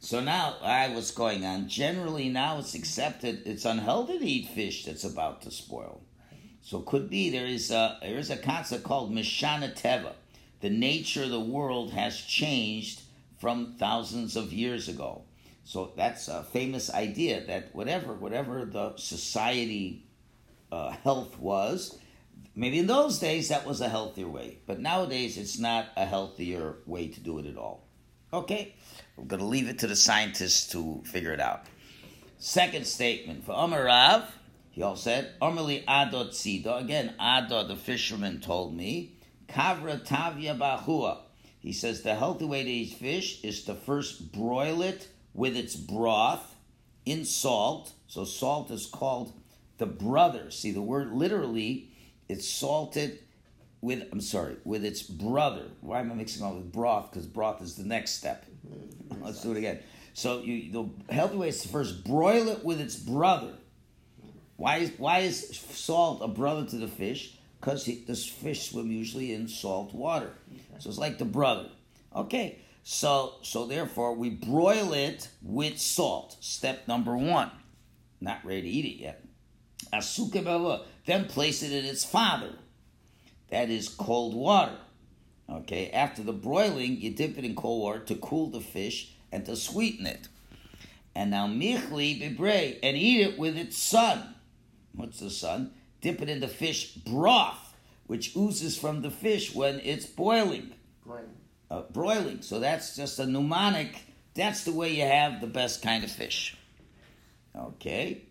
So 0.00 0.20
now, 0.20 0.56
I 0.62 0.88
what's 0.88 1.12
going 1.12 1.44
on? 1.44 1.68
Generally, 1.68 2.30
now 2.30 2.58
it's 2.58 2.74
accepted. 2.74 3.46
It's 3.46 3.64
unhealthy 3.64 4.18
to 4.18 4.24
eat 4.24 4.48
fish 4.48 4.84
that's 4.84 5.04
about 5.04 5.42
to 5.42 5.52
spoil. 5.52 6.02
So 6.60 6.80
could 6.80 7.08
be 7.08 7.30
there 7.30 7.46
is 7.46 7.70
a 7.70 7.98
there 8.02 8.18
is 8.18 8.30
a 8.30 8.36
concept 8.36 8.82
called 8.82 9.12
Mishana 9.12 9.72
Teva. 9.80 10.14
The 10.60 10.70
nature 10.70 11.22
of 11.22 11.30
the 11.30 11.40
world 11.40 11.92
has 11.92 12.16
changed 12.20 13.02
from 13.38 13.76
thousands 13.78 14.36
of 14.36 14.52
years 14.52 14.88
ago. 14.88 15.22
So 15.64 15.92
that's 15.96 16.26
a 16.26 16.42
famous 16.42 16.92
idea 16.92 17.44
that 17.46 17.72
whatever 17.72 18.12
whatever 18.12 18.64
the 18.64 18.96
society 18.96 20.04
uh, 20.72 20.90
health 21.04 21.38
was, 21.38 21.98
maybe 22.56 22.78
in 22.78 22.86
those 22.86 23.18
days 23.18 23.50
that 23.50 23.66
was 23.66 23.80
a 23.80 23.88
healthier 23.88 24.28
way, 24.28 24.58
but 24.66 24.80
nowadays 24.80 25.36
it's 25.36 25.58
not 25.58 25.86
a 25.96 26.06
healthier 26.06 26.76
way 26.86 27.08
to 27.08 27.20
do 27.20 27.38
it 27.38 27.46
at 27.46 27.56
all. 27.56 27.86
Okay, 28.32 28.74
we're 29.16 29.26
going 29.26 29.40
to 29.40 29.46
leave 29.46 29.68
it 29.68 29.78
to 29.80 29.86
the 29.86 29.94
scientists 29.94 30.72
to 30.72 31.02
figure 31.04 31.34
it 31.34 31.40
out. 31.40 31.66
Second 32.38 32.86
statement 32.86 33.44
for 33.44 33.52
Amarav, 33.54 34.24
he 34.70 34.82
also 34.82 35.02
said, 35.02 35.38
Amali 35.42 35.84
Adot 35.84 36.30
Sida. 36.30 36.80
Again, 36.80 37.14
Adot, 37.20 37.68
the 37.68 37.76
fisherman, 37.76 38.40
told 38.40 38.74
me, 38.74 39.18
Kavra 39.48 40.02
Tavia 40.02 40.54
Bahua. 40.54 41.18
He 41.60 41.72
says 41.72 42.02
the 42.02 42.14
healthy 42.14 42.46
way 42.46 42.64
to 42.64 42.70
eat 42.70 42.94
fish 42.94 43.44
is 43.44 43.64
to 43.64 43.74
first 43.74 44.32
broil 44.32 44.80
it 44.80 45.08
with 45.34 45.56
its 45.56 45.76
broth 45.76 46.56
in 47.04 47.26
salt. 47.26 47.92
So 48.08 48.24
salt 48.24 48.70
is 48.70 48.86
called 48.86 49.34
the 49.82 49.86
brother. 49.86 50.48
See, 50.52 50.70
the 50.70 50.80
word 50.80 51.12
literally, 51.12 51.90
it's 52.28 52.48
salted 52.48 53.18
with, 53.80 54.06
I'm 54.12 54.20
sorry, 54.20 54.54
with 54.62 54.84
its 54.84 55.02
brother. 55.02 55.64
Why 55.80 55.98
am 55.98 56.12
I 56.12 56.14
mixing 56.14 56.44
all 56.44 56.54
with 56.54 56.70
broth? 56.70 57.10
Because 57.10 57.26
broth 57.26 57.60
is 57.60 57.74
the 57.74 57.82
next 57.82 58.12
step. 58.12 58.46
Let's 59.20 59.42
do 59.42 59.50
it 59.50 59.58
again. 59.58 59.80
So 60.14 60.40
you, 60.42 60.70
the 60.70 61.12
healthy 61.12 61.36
way 61.36 61.48
is 61.48 61.60
to 61.62 61.68
first 61.68 62.04
broil 62.04 62.46
it 62.46 62.64
with 62.64 62.80
its 62.80 62.94
brother. 62.94 63.54
Why 64.56 64.76
is, 64.76 64.92
why 64.98 65.18
is 65.20 65.58
salt 65.72 66.20
a 66.22 66.28
brother 66.28 66.64
to 66.64 66.76
the 66.76 66.86
fish? 66.86 67.36
Because 67.60 67.84
this 67.84 68.24
fish 68.24 68.70
swim 68.70 68.88
usually 68.92 69.34
in 69.34 69.48
salt 69.48 69.92
water. 69.92 70.30
So 70.78 70.90
it's 70.90 70.98
like 70.98 71.18
the 71.18 71.24
brother. 71.24 71.70
Okay, 72.14 72.60
so 72.84 73.34
so 73.42 73.66
therefore 73.66 74.14
we 74.14 74.30
broil 74.30 74.92
it 74.92 75.28
with 75.42 75.80
salt. 75.80 76.36
Step 76.38 76.86
number 76.86 77.16
one. 77.16 77.50
Not 78.20 78.44
ready 78.44 78.62
to 78.62 78.68
eat 78.68 78.84
it 78.84 79.02
yet. 79.02 79.21
Then 79.92 81.26
place 81.26 81.62
it 81.62 81.72
in 81.72 81.84
its 81.84 82.04
father. 82.04 82.54
That 83.50 83.68
is 83.68 83.88
cold 83.88 84.34
water. 84.34 84.78
Okay, 85.50 85.90
after 85.90 86.22
the 86.22 86.32
broiling, 86.32 87.00
you 87.00 87.10
dip 87.10 87.36
it 87.36 87.44
in 87.44 87.54
cold 87.54 87.82
water 87.82 87.98
to 88.00 88.14
cool 88.14 88.48
the 88.48 88.60
fish 88.60 89.12
and 89.30 89.44
to 89.44 89.56
sweeten 89.56 90.06
it. 90.06 90.28
And 91.14 91.30
now 91.30 91.46
michli 91.46 92.18
bibre 92.18 92.78
and 92.82 92.96
eat 92.96 93.20
it 93.20 93.38
with 93.38 93.58
its 93.58 93.76
son. 93.76 94.34
What's 94.94 95.20
the 95.20 95.30
son? 95.30 95.72
Dip 96.00 96.22
it 96.22 96.30
in 96.30 96.40
the 96.40 96.48
fish 96.48 96.94
broth, 96.94 97.74
which 98.06 98.34
oozes 98.34 98.78
from 98.78 99.02
the 99.02 99.10
fish 99.10 99.54
when 99.54 99.80
it's 99.80 100.06
boiling. 100.06 100.72
Broiling. 101.04 101.36
Uh, 101.70 101.82
broiling. 101.92 102.40
So 102.40 102.60
that's 102.60 102.96
just 102.96 103.18
a 103.18 103.26
mnemonic. 103.26 103.94
That's 104.34 104.64
the 104.64 104.72
way 104.72 104.94
you 104.94 105.02
have 105.02 105.40
the 105.40 105.46
best 105.46 105.82
kind 105.82 106.02
of 106.04 106.10
fish. 106.10 106.56
Okay. 107.54 108.22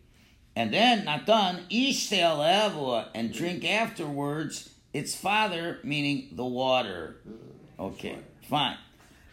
And 0.56 0.74
then, 0.74 1.06
not 1.06 1.26
done, 1.26 1.66
ishtel 1.70 3.06
and 3.14 3.34
drink 3.34 3.64
afterwards 3.64 4.70
its 4.94 5.16
father, 5.16 5.80
meaning 5.84 6.30
the 6.34 6.46
water. 6.46 7.18
Okay, 7.80 8.18
fine. 8.50 8.78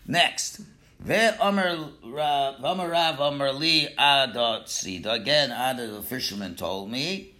Next. 0.06 0.60
Ve'omer 1.04 1.92
Rav 2.02 3.20
Omer 3.20 3.52
Li 3.52 3.88
Adot 3.98 4.64
Sida. 4.66 5.12
Again, 5.12 5.50
Ada 5.50 5.86
the 5.86 6.02
fisherman 6.02 6.56
told 6.56 6.90
me, 6.90 7.34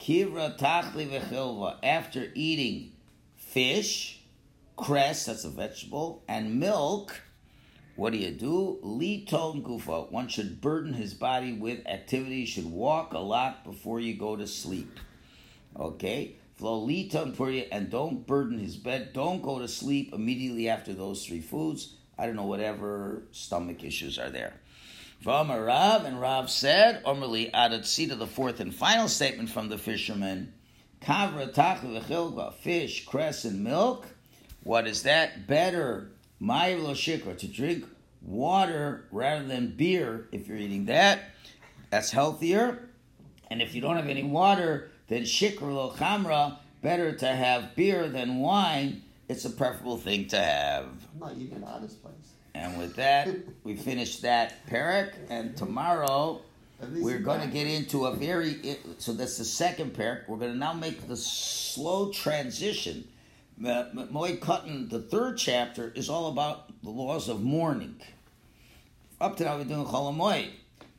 Kivra 0.00 0.58
Tachli 0.58 1.08
Vechilva. 1.08 1.76
After 1.82 2.30
eating 2.34 2.92
fish, 3.36 4.20
cress, 4.76 5.26
that's 5.26 5.44
a 5.44 5.50
vegetable, 5.50 6.22
and 6.28 6.58
milk, 6.58 7.20
what 7.98 8.12
do 8.12 8.18
you 8.18 8.30
do? 8.30 8.78
Liton 8.84 9.64
Gufa. 9.64 10.08
One 10.12 10.28
should 10.28 10.60
burden 10.60 10.92
his 10.92 11.14
body 11.14 11.52
with 11.52 11.84
activity, 11.84 12.46
should 12.46 12.70
walk 12.70 13.12
a 13.12 13.18
lot 13.18 13.64
before 13.64 13.98
you 13.98 14.14
go 14.14 14.36
to 14.36 14.46
sleep. 14.46 15.00
Okay? 15.76 16.36
Flow 16.54 16.78
li 16.78 17.08
ton 17.08 17.34
puria 17.34 17.66
and 17.72 17.90
don't 17.90 18.24
burden 18.24 18.60
his 18.60 18.76
bed. 18.76 19.12
Don't 19.12 19.42
go 19.42 19.58
to 19.58 19.66
sleep 19.66 20.14
immediately 20.14 20.68
after 20.68 20.94
those 20.94 21.26
three 21.26 21.40
foods. 21.40 21.96
I 22.16 22.26
don't 22.26 22.36
know, 22.36 22.44
whatever 22.44 23.24
stomach 23.32 23.82
issues 23.82 24.16
are 24.16 24.30
there. 24.30 24.54
V'amar 25.24 25.66
Rav, 25.66 26.04
and 26.04 26.20
Rav 26.20 26.48
said, 26.50 27.02
Omerli 27.02 27.50
added 27.52 27.84
see 27.84 28.06
to 28.06 28.14
the 28.14 28.28
fourth 28.28 28.60
and 28.60 28.72
final 28.72 29.08
statement 29.08 29.50
from 29.50 29.68
the 29.68 29.78
fisherman, 29.78 30.52
Kavra 31.02 31.52
tachli 31.52 32.54
fish, 32.54 33.04
cress, 33.06 33.44
and 33.44 33.64
milk. 33.64 34.06
What 34.62 34.86
is 34.86 35.02
that? 35.02 35.48
Better, 35.48 36.12
ma'ir 36.40 36.82
lo 36.82 36.92
shikra, 36.92 37.36
to 37.38 37.46
drink 37.46 37.84
water 38.22 39.04
rather 39.10 39.44
than 39.46 39.74
beer 39.76 40.28
if 40.32 40.48
you're 40.48 40.56
eating 40.56 40.86
that. 40.86 41.30
That's 41.90 42.10
healthier. 42.10 42.88
And 43.50 43.62
if 43.62 43.74
you 43.74 43.80
don't 43.80 43.96
have 43.96 44.08
any 44.08 44.24
water, 44.24 44.90
then 45.08 45.22
shikra 45.22 45.62
lo 45.62 45.90
chamra, 45.96 46.58
better 46.82 47.12
to 47.12 47.26
have 47.26 47.74
beer 47.74 48.08
than 48.08 48.38
wine. 48.38 49.02
It's 49.28 49.44
a 49.44 49.50
preferable 49.50 49.98
thing 49.98 50.26
to 50.28 50.38
have. 50.38 50.86
I'm 51.14 51.20
not 51.20 51.32
eating 51.36 51.64
at 51.64 51.82
this 51.82 51.94
place. 51.94 52.14
And 52.54 52.78
with 52.78 52.96
that, 52.96 53.28
we 53.62 53.76
finish 53.76 54.16
that 54.18 54.66
perek, 54.66 55.12
and 55.30 55.56
tomorrow 55.56 56.40
we're 56.92 57.20
going 57.20 57.40
to 57.40 57.46
get 57.46 57.66
into 57.66 58.06
a 58.06 58.16
very. 58.16 58.76
So 58.98 59.12
that's 59.12 59.38
the 59.38 59.44
second 59.44 59.94
perek. 59.94 60.28
We're 60.28 60.38
going 60.38 60.52
to 60.52 60.58
now 60.58 60.72
make 60.72 61.06
the 61.06 61.16
slow 61.16 62.10
transition. 62.10 63.06
Moed 63.60 64.38
Katan, 64.38 64.88
the 64.88 65.00
third 65.00 65.36
chapter, 65.36 65.92
is 65.94 66.08
all 66.08 66.28
about 66.28 66.70
the 66.82 66.90
laws 66.90 67.28
of 67.28 67.42
mourning. 67.42 68.00
Up 69.20 69.36
to 69.36 69.44
now, 69.44 69.56
we're 69.56 69.64
doing 69.64 69.84
Cholamoid. 69.84 70.50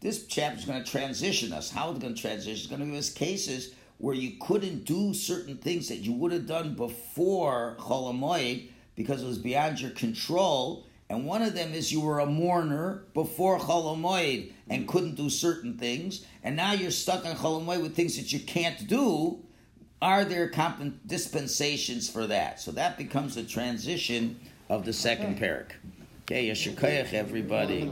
This 0.01 0.25
chapter 0.27 0.59
is 0.59 0.65
going 0.65 0.83
to 0.83 0.89
transition 0.89 1.53
us. 1.53 1.71
How 1.71 1.91
it's 1.91 1.99
going 1.99 2.15
to 2.15 2.21
transition? 2.21 2.51
It's 2.53 2.67
going 2.67 2.81
to 2.81 2.87
give 2.87 2.95
us 2.95 3.09
cases 3.09 3.73
where 3.97 4.15
you 4.15 4.33
couldn't 4.41 4.85
do 4.85 5.13
certain 5.13 5.57
things 5.57 5.87
that 5.87 5.97
you 5.97 6.13
would 6.13 6.31
have 6.31 6.47
done 6.47 6.73
before 6.75 7.77
Cholamoid 7.79 8.69
because 8.95 9.23
it 9.23 9.27
was 9.27 9.37
beyond 9.37 9.79
your 9.79 9.91
control. 9.91 10.85
And 11.09 11.25
one 11.25 11.41
of 11.41 11.53
them 11.53 11.73
is 11.73 11.91
you 11.91 12.01
were 12.01 12.19
a 12.19 12.25
mourner 12.25 13.03
before 13.13 13.57
Cholamoid 13.57 14.51
and 14.69 14.87
couldn't 14.87 15.15
do 15.15 15.29
certain 15.29 15.77
things. 15.77 16.25
And 16.43 16.55
now 16.55 16.73
you're 16.73 16.91
stuck 16.91 17.25
on 17.25 17.35
Cholamoid 17.35 17.81
with 17.81 17.95
things 17.95 18.17
that 18.17 18.33
you 18.33 18.39
can't 18.41 18.85
do. 18.87 19.39
Are 20.01 20.23
there 20.23 20.47
comp- 20.47 21.05
dispensations 21.05 22.09
for 22.09 22.27
that? 22.27 22.59
So 22.61 22.71
that 22.71 22.97
becomes 22.97 23.35
the 23.35 23.43
transition 23.43 24.39
of 24.69 24.85
the 24.85 24.93
second 24.93 25.39
perek. 25.39 25.71
Okay, 26.23 26.47
Yeshakayach, 26.49 27.13
everybody. 27.13 27.91